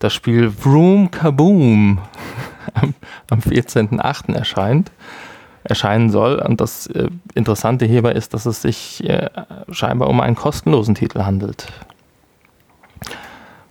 [0.00, 2.00] das Spiel Vroom Kaboom
[2.74, 2.94] am,
[3.30, 4.34] am 14.08.
[4.34, 4.90] erscheint,
[5.68, 6.36] erscheinen soll.
[6.36, 9.28] Und das äh, Interessante hierbei ist, dass es sich äh,
[9.70, 11.66] scheinbar um einen kostenlosen Titel handelt.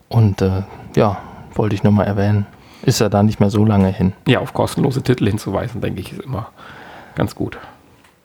[0.09, 0.63] Und äh,
[0.95, 1.17] ja,
[1.53, 2.45] wollte ich nur mal erwähnen.
[2.83, 4.13] Ist ja da nicht mehr so lange hin.
[4.27, 6.49] Ja, auf kostenlose Titel hinzuweisen, denke ich, ist immer
[7.15, 7.57] ganz gut.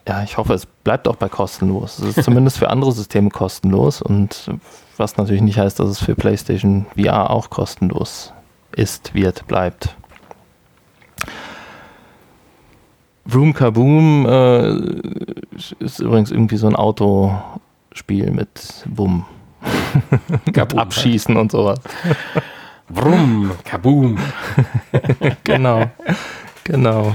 [0.06, 1.98] Ja, ich hoffe, es bleibt auch bei kostenlos.
[1.98, 4.50] Es ist zumindest für andere Systeme kostenlos und
[4.96, 8.32] was natürlich nicht heißt, dass es für PlayStation VR auch kostenlos
[8.72, 9.96] ist, wird, bleibt.
[13.32, 14.74] Vroom Kaboom äh,
[15.78, 19.24] ist übrigens irgendwie so ein Autospiel mit Wumm.
[20.46, 21.78] mit Abschießen und sowas.
[22.88, 24.18] Brumm, kaboom.
[25.44, 25.90] genau,
[26.64, 27.14] genau.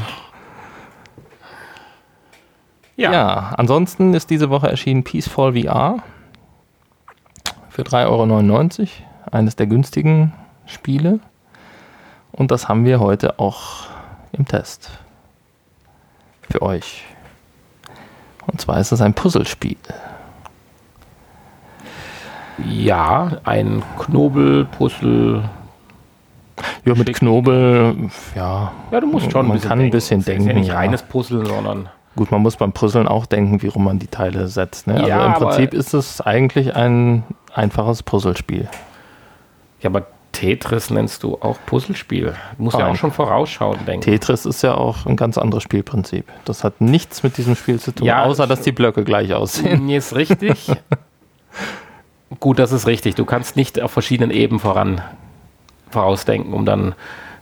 [2.96, 3.12] Ja.
[3.12, 5.98] ja, ansonsten ist diese Woche erschienen Peaceful VR
[7.70, 8.90] für 3,99 Euro.
[9.32, 10.34] Eines der günstigen
[10.66, 11.20] Spiele.
[12.32, 13.88] Und das haben wir heute auch
[14.32, 14.92] im Test.
[16.50, 17.04] Für euch.
[18.48, 19.78] Und zwar ist es ein Puzzlespiel.
[22.64, 25.50] Ja, ein Knobelpuzzle
[26.86, 27.96] ja, mit Knobel,
[28.36, 28.72] ja.
[28.92, 30.44] Ja, du musst schon man ein bisschen kann ein bisschen denken.
[30.44, 31.90] Ist ja nicht reines Puzzle, sondern.
[32.16, 34.88] Gut, man muss beim Puzzeln auch denken, wie rum man die Teile setzt.
[34.88, 35.06] Ne?
[35.06, 37.24] Ja, also im Prinzip ist es eigentlich ein
[37.54, 38.70] einfaches Puzzlespiel.
[39.82, 42.34] Ja, aber Tetris nennst du auch Puzzlespiel.
[42.58, 42.70] Nein.
[42.78, 44.02] ja auch schon vorausschauen denken.
[44.02, 46.26] Tetris ist ja auch ein ganz anderes Spielprinzip.
[46.44, 49.86] Das hat nichts mit diesem Spiel zu tun, ja, außer dass die Blöcke gleich aussehen.
[49.86, 50.72] Nee, ist richtig.
[52.40, 53.16] Gut, das ist richtig.
[53.16, 55.02] Du kannst nicht auf verschiedenen Ebenen voran
[55.90, 56.96] vorausdenken, um dann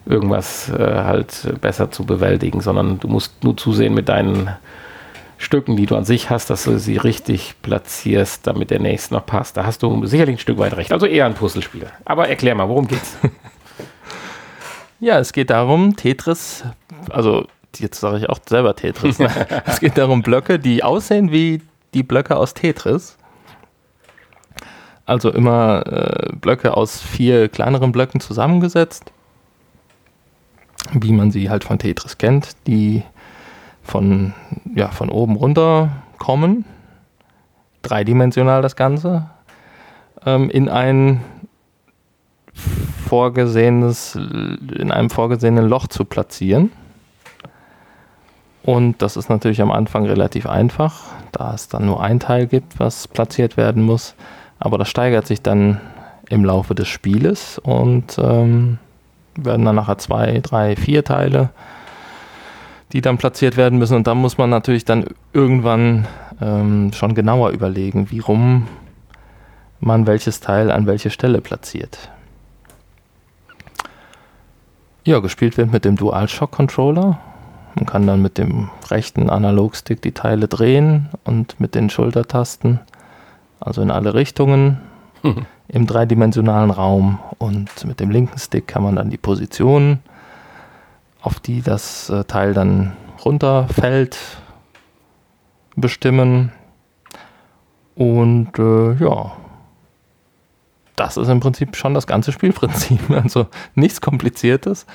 [0.06, 4.50] irgendwas äh, halt besser zu bewältigen, sondern du musst nur zusehen mit deinen
[5.44, 9.26] Stücken, die du an sich hast, dass du sie richtig platzierst, damit der nächste noch
[9.26, 9.58] passt.
[9.58, 10.92] Da hast du sicherlich ein Stück weit recht.
[10.92, 11.88] Also eher ein Puzzlespiel.
[12.06, 13.18] Aber erklär mal, worum geht's?
[15.00, 16.64] ja, es geht darum, Tetris,
[17.10, 17.46] also
[17.78, 19.20] jetzt sage ich auch selber Tetris.
[19.20, 19.30] Ne?
[19.66, 21.62] es geht darum, Blöcke, die aussehen wie
[21.94, 23.18] die Blöcke aus Tetris.
[25.06, 29.12] Also immer äh, Blöcke aus vier kleineren Blöcken zusammengesetzt,
[30.94, 33.04] wie man sie halt von Tetris kennt, die
[33.84, 34.34] von,
[34.76, 36.66] ja, von oben runter kommen,
[37.82, 39.30] dreidimensional das Ganze,
[40.26, 41.22] ähm, in ein
[43.06, 46.72] vorgesehenes, in einem vorgesehenen Loch zu platzieren.
[48.64, 51.04] Und das ist natürlich am Anfang relativ einfach,
[51.34, 54.16] da es dann nur ein Teil gibt, was platziert werden muss.
[54.58, 55.82] Aber das steigert sich dann
[56.30, 58.80] im Laufe des Spieles und ähm,
[59.36, 61.50] werden dann nachher zwei, drei, vier Teile,
[62.94, 63.96] die dann platziert werden müssen.
[63.96, 66.08] Und dann muss man natürlich dann irgendwann
[66.42, 68.68] ähm, schon genauer überlegen, wie rum
[69.80, 72.10] man welches Teil an welche Stelle platziert.
[75.04, 77.20] Ja, gespielt wird mit dem DualShock-Controller.
[77.76, 82.80] Man kann dann mit dem rechten Analogstick die Teile drehen und mit den Schultertasten
[83.60, 84.80] also in alle Richtungen
[85.24, 85.46] mhm.
[85.68, 87.20] im dreidimensionalen Raum.
[87.38, 90.00] Und mit dem linken Stick kann man dann die Position,
[91.24, 92.96] auf die das äh, Teil dann
[93.26, 94.18] runterfällt,
[95.76, 96.52] bestimmen.
[97.96, 99.32] Und äh, ja,
[100.96, 103.10] das ist im Prinzip schon das ganze Spielprinzip.
[103.10, 104.86] Also nichts Kompliziertes.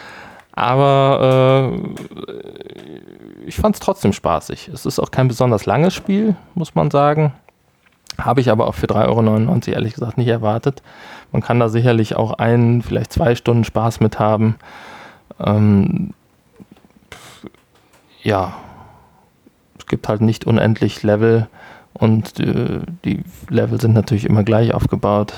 [0.53, 2.37] Aber äh,
[3.47, 4.69] ich fand es trotzdem spaßig.
[4.69, 7.33] Es ist auch kein besonders langes Spiel, muss man sagen.
[8.19, 10.83] Habe ich aber auch für 3,99 Euro ehrlich gesagt nicht erwartet.
[11.31, 14.57] Man kann da sicherlich auch ein, vielleicht zwei Stunden Spaß mit haben.
[15.39, 16.13] Ähm,
[18.23, 18.55] ja,
[19.79, 21.49] es gibt halt nicht unendlich Level
[21.95, 25.35] und äh, die Level sind natürlich immer gleich aufgebaut,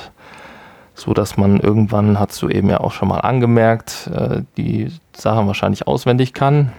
[0.95, 5.47] so dass man irgendwann, hast du eben ja auch schon mal angemerkt, äh, die Sachen
[5.47, 6.73] wahrscheinlich auswendig kann.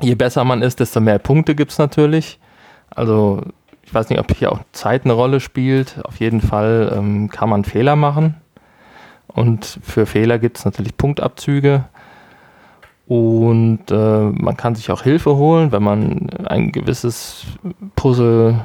[0.00, 2.38] Je besser man ist, desto mehr Punkte gibt es natürlich.
[2.88, 3.42] Also
[3.82, 6.02] ich weiß nicht, ob hier auch Zeit eine Rolle spielt.
[6.04, 8.36] Auf jeden Fall ähm, kann man Fehler machen.
[9.26, 11.84] Und für Fehler gibt es natürlich Punktabzüge.
[13.10, 17.44] Und äh, man kann sich auch Hilfe holen, wenn man ein gewisses
[17.96, 18.60] Puzzle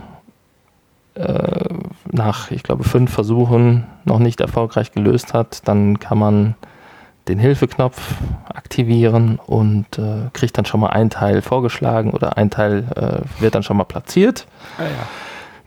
[1.16, 1.74] äh,
[2.12, 5.68] nach, ich glaube, fünf Versuchen noch nicht erfolgreich gelöst hat.
[5.68, 6.54] Dann kann man
[7.28, 8.14] den Hilfeknopf
[8.54, 13.56] aktivieren und äh, kriegt dann schon mal ein Teil vorgeschlagen oder ein Teil äh, wird
[13.56, 14.46] dann schon mal platziert.
[14.78, 14.90] Ah, ja.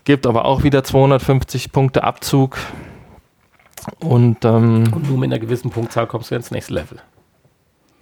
[0.04, 2.58] Gibt aber auch wieder 250 Punkte Abzug.
[3.98, 6.98] Und, ähm, und nur mit einer gewissen Punktzahl kommst du ins nächste Level.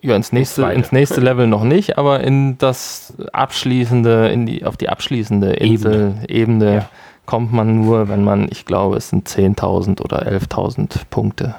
[0.02, 4.76] Ja, ins nächste, ins nächste Level noch nicht, aber in das abschließende, in die, auf
[4.76, 6.88] die abschließende Insel, Ebene, Ebene ja.
[7.24, 11.54] kommt man nur, wenn man, ich glaube, es sind 10.000 oder 11.000 Punkte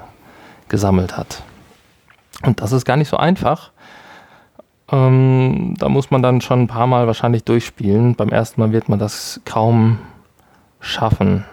[0.69, 1.43] gesammelt hat.
[2.43, 3.71] Und das ist gar nicht so einfach.
[4.91, 8.15] Ähm, da muss man dann schon ein paar Mal wahrscheinlich durchspielen.
[8.15, 9.99] Beim ersten Mal wird man das kaum
[10.79, 11.45] schaffen.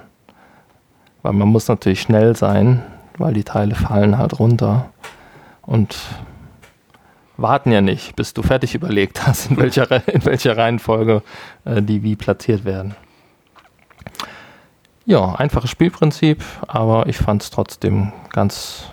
[1.22, 2.82] Weil man muss natürlich schnell sein,
[3.18, 4.90] weil die Teile fallen halt runter.
[5.62, 5.96] Und
[7.36, 11.22] warten ja nicht, bis du fertig überlegt hast, in welcher, in welcher Reihenfolge
[11.64, 12.94] äh, die wie platziert werden.
[15.06, 18.84] Ja, einfaches Spielprinzip, aber ich fand es trotzdem ganz,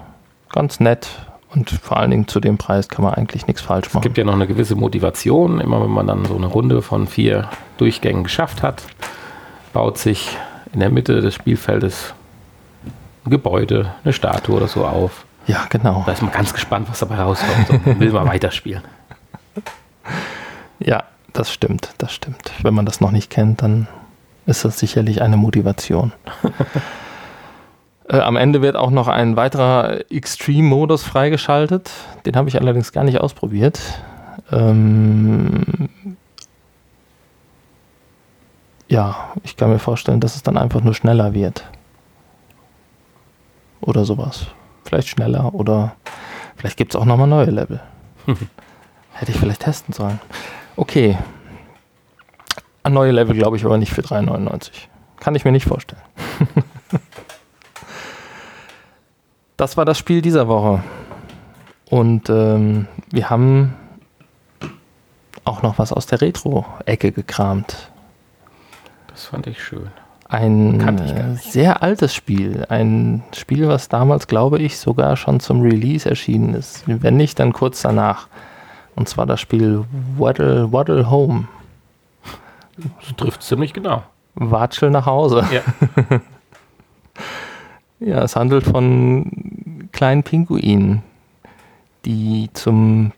[0.49, 1.07] ganz nett
[1.53, 3.99] und vor allen Dingen zu dem Preis kann man eigentlich nichts falsch machen.
[3.99, 5.59] Es gibt ja noch eine gewisse Motivation.
[5.59, 8.83] Immer wenn man dann so eine Runde von vier Durchgängen geschafft hat,
[9.73, 10.37] baut sich
[10.73, 12.13] in der Mitte des Spielfeldes
[13.25, 15.25] ein Gebäude, eine Statue oder so auf.
[15.51, 16.03] Ja, genau.
[16.05, 18.83] Da ist man ganz gespannt, was dabei rauskommt und will mal weiterspielen.
[20.83, 22.53] Ja, das stimmt, das stimmt.
[22.63, 23.87] Wenn man das noch nicht kennt, dann
[24.47, 26.13] ist das sicherlich eine Motivation.
[28.09, 31.91] Äh, am Ende wird auch noch ein weiterer Extreme-Modus freigeschaltet.
[32.25, 33.79] Den habe ich allerdings gar nicht ausprobiert.
[34.51, 35.87] Ähm
[38.89, 41.63] ja, ich kann mir vorstellen, dass es dann einfach nur schneller wird.
[43.81, 44.47] Oder sowas.
[44.91, 45.95] Vielleicht schneller oder
[46.57, 47.79] vielleicht gibt es auch nochmal neue Level.
[49.13, 50.19] Hätte ich vielleicht testen sollen.
[50.75, 51.17] Okay.
[52.83, 54.71] Ein neue Level glaube ich aber nicht für 3,99.
[55.17, 56.01] Kann ich mir nicht vorstellen.
[59.55, 60.83] das war das Spiel dieser Woche.
[61.89, 63.73] Und ähm, wir haben
[65.45, 67.91] auch noch was aus der Retro-Ecke gekramt.
[69.07, 69.89] Das fand ich schön.
[70.32, 72.65] Ein sehr altes Spiel.
[72.69, 76.84] Ein Spiel, was damals, glaube ich, sogar schon zum Release erschienen ist.
[76.88, 78.27] Wenn nicht, dann kurz danach.
[78.95, 79.84] Und zwar das Spiel
[80.17, 81.47] Waddle, Waddle Home.
[82.77, 84.03] Das trifft ziemlich genau.
[84.36, 85.45] Watschel nach Hause.
[85.51, 85.61] Ja.
[88.03, 91.03] Ja, es handelt von kleinen Pinguinen,
[92.03, 93.11] die zum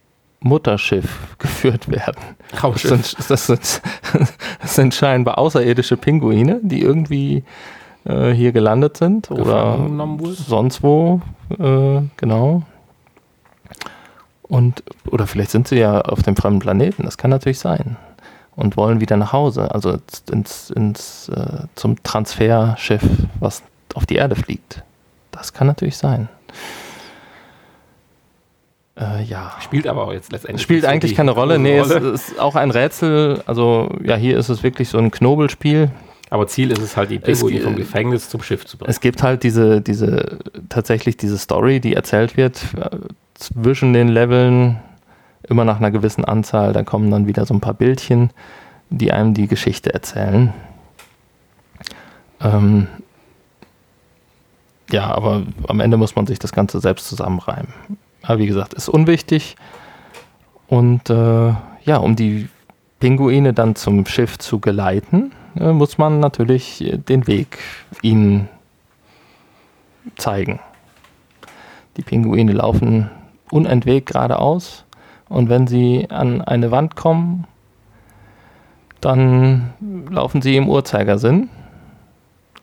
[0.44, 2.22] Mutterschiff geführt werden.
[2.62, 3.82] Das sind, das, sind,
[4.62, 7.44] das sind, scheinbar außerirdische Pinguine, die irgendwie
[8.06, 9.80] äh, hier gelandet sind oder
[10.36, 12.64] sonst wo, äh, genau.
[14.44, 17.98] Und, oder vielleicht sind sie ja auf dem fremden Planeten, das kann natürlich sein.
[18.56, 19.98] Und wollen wieder nach Hause, also
[20.32, 23.02] ins, ins, äh, zum Transferschiff,
[23.40, 23.64] was
[23.96, 24.84] auf die Erde fliegt.
[25.32, 26.30] Das kann natürlich sein.
[29.00, 29.54] Äh, ja.
[29.60, 30.62] Spielt aber auch jetzt letztendlich.
[30.62, 31.58] Spielt eigentlich keine Rolle.
[31.58, 32.12] Nee, Rolle.
[32.12, 33.42] es ist auch ein Rätsel.
[33.46, 35.92] Also, ja, hier ist es wirklich so ein Knobelspiel.
[36.30, 38.90] Aber Ziel ist es halt, die Pinguine vom Gefängnis zum Schiff zu bringen.
[38.90, 42.98] Es gibt halt diese, diese, tatsächlich diese Story, die erzählt wird äh,
[43.36, 44.80] zwischen den Leveln,
[45.48, 46.74] immer nach einer gewissen Anzahl.
[46.74, 48.32] Da kommen dann wieder so ein paar Bildchen,
[48.90, 50.54] die einem die Geschichte erzählen.
[52.42, 52.88] Ähm,
[54.92, 57.74] ja, aber am Ende muss man sich das Ganze selbst zusammenreimen.
[58.24, 59.56] Aber wie gesagt, ist unwichtig.
[60.68, 61.54] Und äh,
[61.84, 62.50] ja, um die
[63.00, 67.60] Pinguine dann zum Schiff zu geleiten, äh, muss man natürlich den Weg
[68.02, 68.48] ihnen
[70.16, 70.60] zeigen.
[71.98, 73.12] Die Pinguine laufen
[73.52, 74.86] unentwegt geradeaus
[75.30, 77.46] und wenn sie an eine Wand kommen,
[79.02, 79.74] dann
[80.10, 81.50] laufen sie im Uhrzeigersinn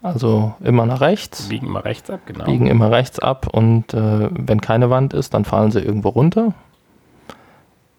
[0.03, 1.49] also immer nach rechts.
[1.49, 2.45] Biegen immer rechts ab, genau.
[2.45, 6.55] Biegen immer rechts ab und äh, wenn keine Wand ist, dann fallen sie irgendwo runter.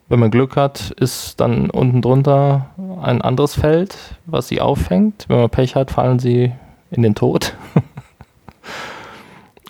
[0.10, 2.66] Wenn man Glück hat, ist dann unten drunter
[3.02, 5.26] ein anderes Feld, was sie auffängt.
[5.30, 6.52] Wenn man Pech hat, fallen sie
[6.90, 7.54] in den Tod.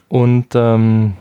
[0.10, 1.14] Und ähm,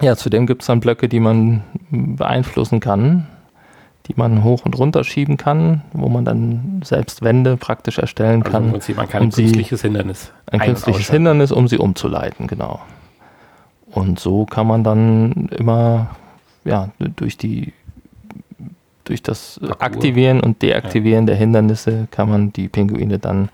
[0.00, 3.28] ja, zudem gibt es dann Blöcke, die man beeinflussen kann,
[4.06, 8.52] die man hoch und runter schieben kann, wo man dann selbst Wände praktisch erstellen also
[8.52, 8.64] kann.
[8.66, 10.32] Im Prinzip man kann um ein künstliches Hindernis.
[10.46, 12.80] Ein künstliches Hindernis, um sie umzuleiten, genau.
[13.90, 16.08] Und so kann man dann immer
[16.64, 17.72] ja, durch die
[19.04, 19.80] durch das Parcours.
[19.80, 21.32] Aktivieren und Deaktivieren ja.
[21.32, 23.50] der Hindernisse kann man die Pinguine dann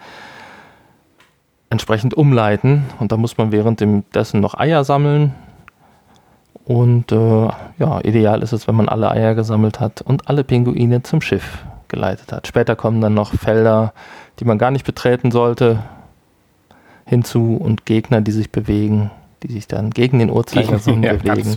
[1.70, 2.84] entsprechend umleiten.
[2.98, 5.34] Und da muss man währenddessen noch Eier sammeln.
[6.70, 7.48] Und äh,
[7.78, 11.64] ja, ideal ist es, wenn man alle Eier gesammelt hat und alle Pinguine zum Schiff
[11.88, 12.46] geleitet hat.
[12.46, 13.92] Später kommen dann noch Felder,
[14.38, 15.82] die man gar nicht betreten sollte,
[17.06, 19.10] hinzu und Gegner, die sich bewegen
[19.42, 21.56] die sich dann gegen den Uhrzeigersinn ja, bewegen.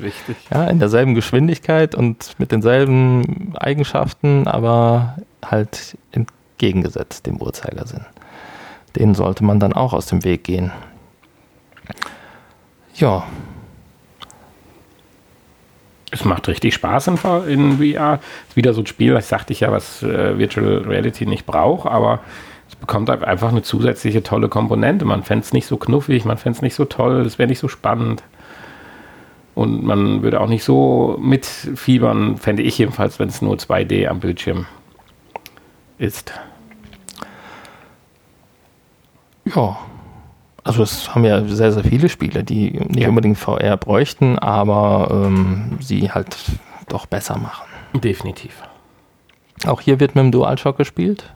[0.50, 8.06] Ja, in derselben Geschwindigkeit und mit denselben Eigenschaften, aber halt entgegengesetzt dem Uhrzeigersinn.
[8.96, 10.72] Den sollte man dann auch aus dem Weg gehen.
[12.96, 13.26] Ja.
[16.14, 18.20] Es macht richtig Spaß in, in VR.
[18.48, 21.90] Ist wieder so ein Spiel, das sagte ich ja, was äh, Virtual Reality nicht braucht,
[21.90, 22.20] aber
[22.70, 25.06] es bekommt einfach eine zusätzliche tolle Komponente.
[25.06, 27.58] Man fände es nicht so knuffig, man fände es nicht so toll, es wäre nicht
[27.58, 28.22] so spannend.
[29.56, 34.20] Und man würde auch nicht so mitfiebern, fände ich jedenfalls, wenn es nur 2D am
[34.20, 34.68] Bildschirm
[35.98, 36.32] ist.
[39.46, 39.78] Ja,
[40.64, 43.10] also es haben ja sehr, sehr viele Spiele, die nicht ja.
[43.10, 46.38] unbedingt VR bräuchten, aber ähm, sie halt
[46.88, 47.66] doch besser machen.
[47.94, 48.62] Definitiv.
[49.66, 51.34] Auch hier wird mit dem DualShock gespielt.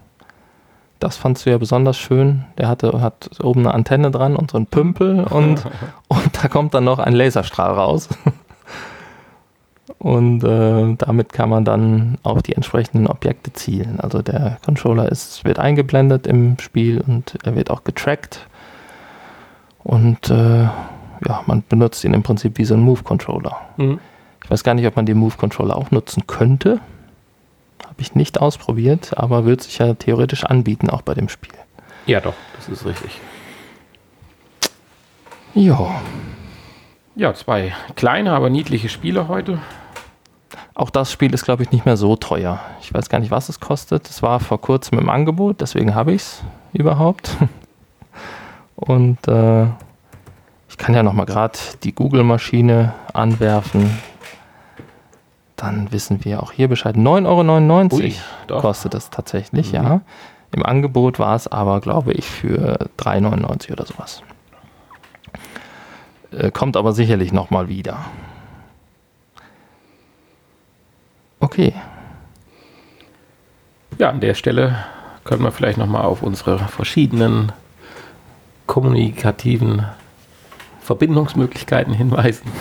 [0.99, 2.45] Das fandst du ja besonders schön.
[2.57, 5.63] Der hatte, hat oben eine Antenne dran und so ein Pümpel und,
[6.07, 8.09] und da kommt dann noch ein Laserstrahl raus.
[9.99, 13.99] Und äh, damit kann man dann auf die entsprechenden Objekte zielen.
[13.99, 18.47] Also der Controller ist, wird eingeblendet im Spiel und er wird auch getrackt.
[19.87, 23.55] Und äh, ja, man benutzt ihn im Prinzip wie so ein Move-Controller.
[23.77, 24.01] Mhm.
[24.43, 26.81] Ich weiß gar nicht, ob man den Move-Controller auch nutzen könnte.
[27.85, 31.53] Habe ich nicht ausprobiert, aber wird sich ja theoretisch anbieten, auch bei dem Spiel.
[32.05, 33.21] Ja, doch, das ist richtig.
[35.53, 36.01] Ja.
[37.15, 39.59] Ja, zwei kleine, aber niedliche Spiele heute.
[40.75, 42.59] Auch das Spiel ist, glaube ich, nicht mehr so teuer.
[42.81, 44.09] Ich weiß gar nicht, was es kostet.
[44.09, 47.37] Es war vor kurzem im Angebot, deswegen habe ich es überhaupt.
[48.77, 49.65] Und äh,
[50.69, 53.91] ich kann ja noch mal gerade die Google-Maschine anwerfen
[55.57, 56.95] dann wissen wir auch hier Bescheid.
[56.95, 58.15] 9,99
[58.49, 59.75] Euro kostet das tatsächlich, mhm.
[59.75, 60.01] ja.
[60.53, 64.21] Im Angebot war es aber, glaube ich, für 3,99 oder sowas.
[66.31, 68.05] Äh, kommt aber sicherlich nochmal wieder.
[71.41, 71.73] Okay.
[73.97, 74.77] Ja, an der Stelle
[75.25, 77.51] können wir vielleicht nochmal auf unsere verschiedenen
[78.67, 79.85] kommunikativen
[80.81, 82.51] Verbindungsmöglichkeiten hinweisen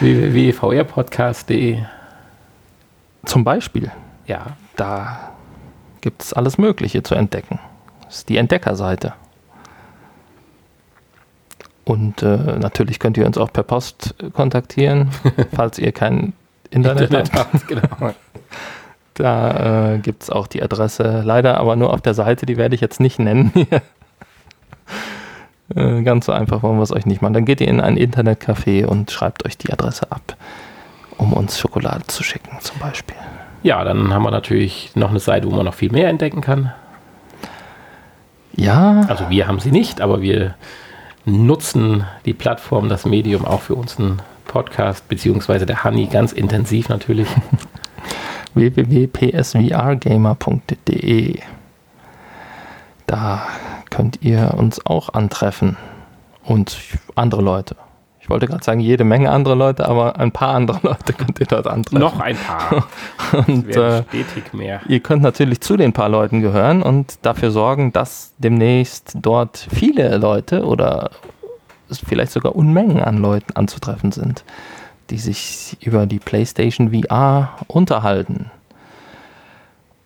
[0.00, 1.78] www.vrpodcast.de.
[3.24, 3.90] Zum Beispiel.
[4.26, 4.56] Ja.
[4.76, 5.32] Da
[6.00, 7.58] gibt es alles Mögliche zu entdecken.
[8.04, 9.12] Das ist die Entdeckerseite.
[11.84, 15.10] Und äh, natürlich könnt ihr uns auch per Post kontaktieren,
[15.52, 16.32] falls ihr kein
[16.70, 17.68] Internet, Internet habt.
[17.68, 18.14] Genau.
[19.14, 22.74] Da äh, gibt es auch die Adresse, leider aber nur auf der Seite, die werde
[22.74, 23.52] ich jetzt nicht nennen.
[25.74, 27.34] Äh, ganz so einfach wollen wir es euch nicht machen.
[27.34, 30.36] Dann geht ihr in ein Internetcafé und schreibt euch die Adresse ab,
[31.16, 33.16] um uns Schokolade zu schicken, zum Beispiel.
[33.62, 36.72] Ja, dann haben wir natürlich noch eine Seite, wo man noch viel mehr entdecken kann.
[38.56, 39.02] Ja.
[39.08, 40.54] Also wir haben sie nicht, aber wir
[41.24, 47.28] nutzen die Plattform, das Medium auch für unseren Podcast, beziehungsweise der Honey ganz intensiv natürlich.
[48.54, 51.40] www.psvrgamer.de
[53.06, 53.46] Da
[54.00, 55.76] könnt ihr uns auch antreffen.
[56.42, 56.78] Und
[57.16, 57.76] andere Leute.
[58.18, 61.44] Ich wollte gerade sagen, jede Menge andere Leute, aber ein paar andere Leute könnt ihr
[61.44, 61.98] dort antreffen.
[62.00, 62.86] Noch ein paar.
[63.46, 64.80] und äh, stetig mehr.
[64.88, 70.16] Ihr könnt natürlich zu den paar Leuten gehören und dafür sorgen, dass demnächst dort viele
[70.16, 71.10] Leute oder
[71.90, 74.44] vielleicht sogar Unmengen an Leuten anzutreffen sind,
[75.10, 78.50] die sich über die PlayStation VR unterhalten.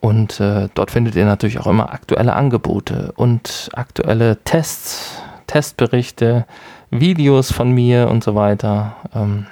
[0.04, 6.44] Und äh, dort findet ihr natürlich auch immer aktuelle Angebote und aktuelle Tests, Testberichte,
[6.90, 8.96] Videos von mir und so weiter.
[9.14, 9.46] Ähm,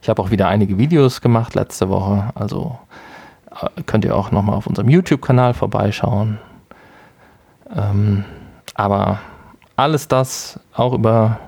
[0.00, 2.80] ich habe auch wieder einige Videos gemacht letzte Woche, also
[3.52, 6.38] äh, könnt ihr auch nochmal auf unserem YouTube-Kanal vorbeischauen.
[7.76, 8.24] Ähm,
[8.74, 9.20] aber
[9.76, 11.38] alles das auch über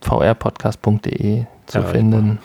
[0.00, 2.38] vrpodcast.de zu ja, finden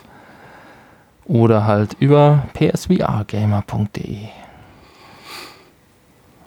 [1.23, 4.27] oder halt über psvrgamer.de.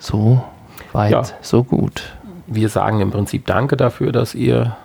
[0.01, 0.43] So
[0.93, 1.23] weit, ja.
[1.43, 2.17] so gut.
[2.47, 4.77] wir sagen im Prinzip Danke dafür, dass ihr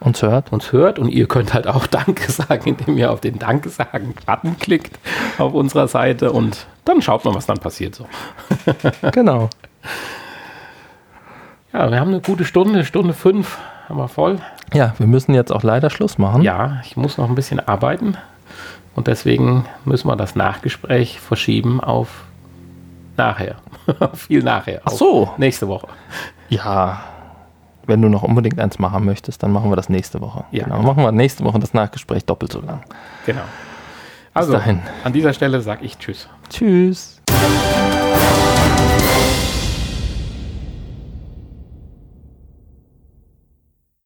[0.00, 0.52] uns hört.
[0.52, 4.14] Uns hört und ihr könnt halt auch Danke sagen, indem ihr auf den Danke sagen
[4.26, 4.98] Button klickt
[5.38, 8.06] auf unserer Seite und dann schaut man, was dann passiert so.
[9.12, 9.48] genau.
[11.72, 14.38] Ja, wir haben eine gute Stunde, Stunde fünf haben wir voll.
[14.72, 16.42] Ja, wir müssen jetzt auch leider Schluss machen.
[16.42, 18.16] Ja, ich muss noch ein bisschen arbeiten
[18.94, 22.24] und deswegen müssen wir das Nachgespräch verschieben auf
[23.18, 23.56] nachher.
[24.14, 24.80] Viel nachher.
[24.84, 25.30] Ach so.
[25.36, 25.88] Nächste Woche.
[26.48, 27.00] Ja,
[27.86, 30.44] wenn du noch unbedingt eins machen möchtest, dann machen wir das nächste Woche.
[30.50, 30.64] Ja.
[30.64, 32.82] Genau, machen wir nächste Woche das Nachgespräch doppelt so lang.
[33.26, 33.42] Genau.
[34.34, 36.28] Also, an dieser Stelle sage ich Tschüss.
[36.48, 37.20] Tschüss.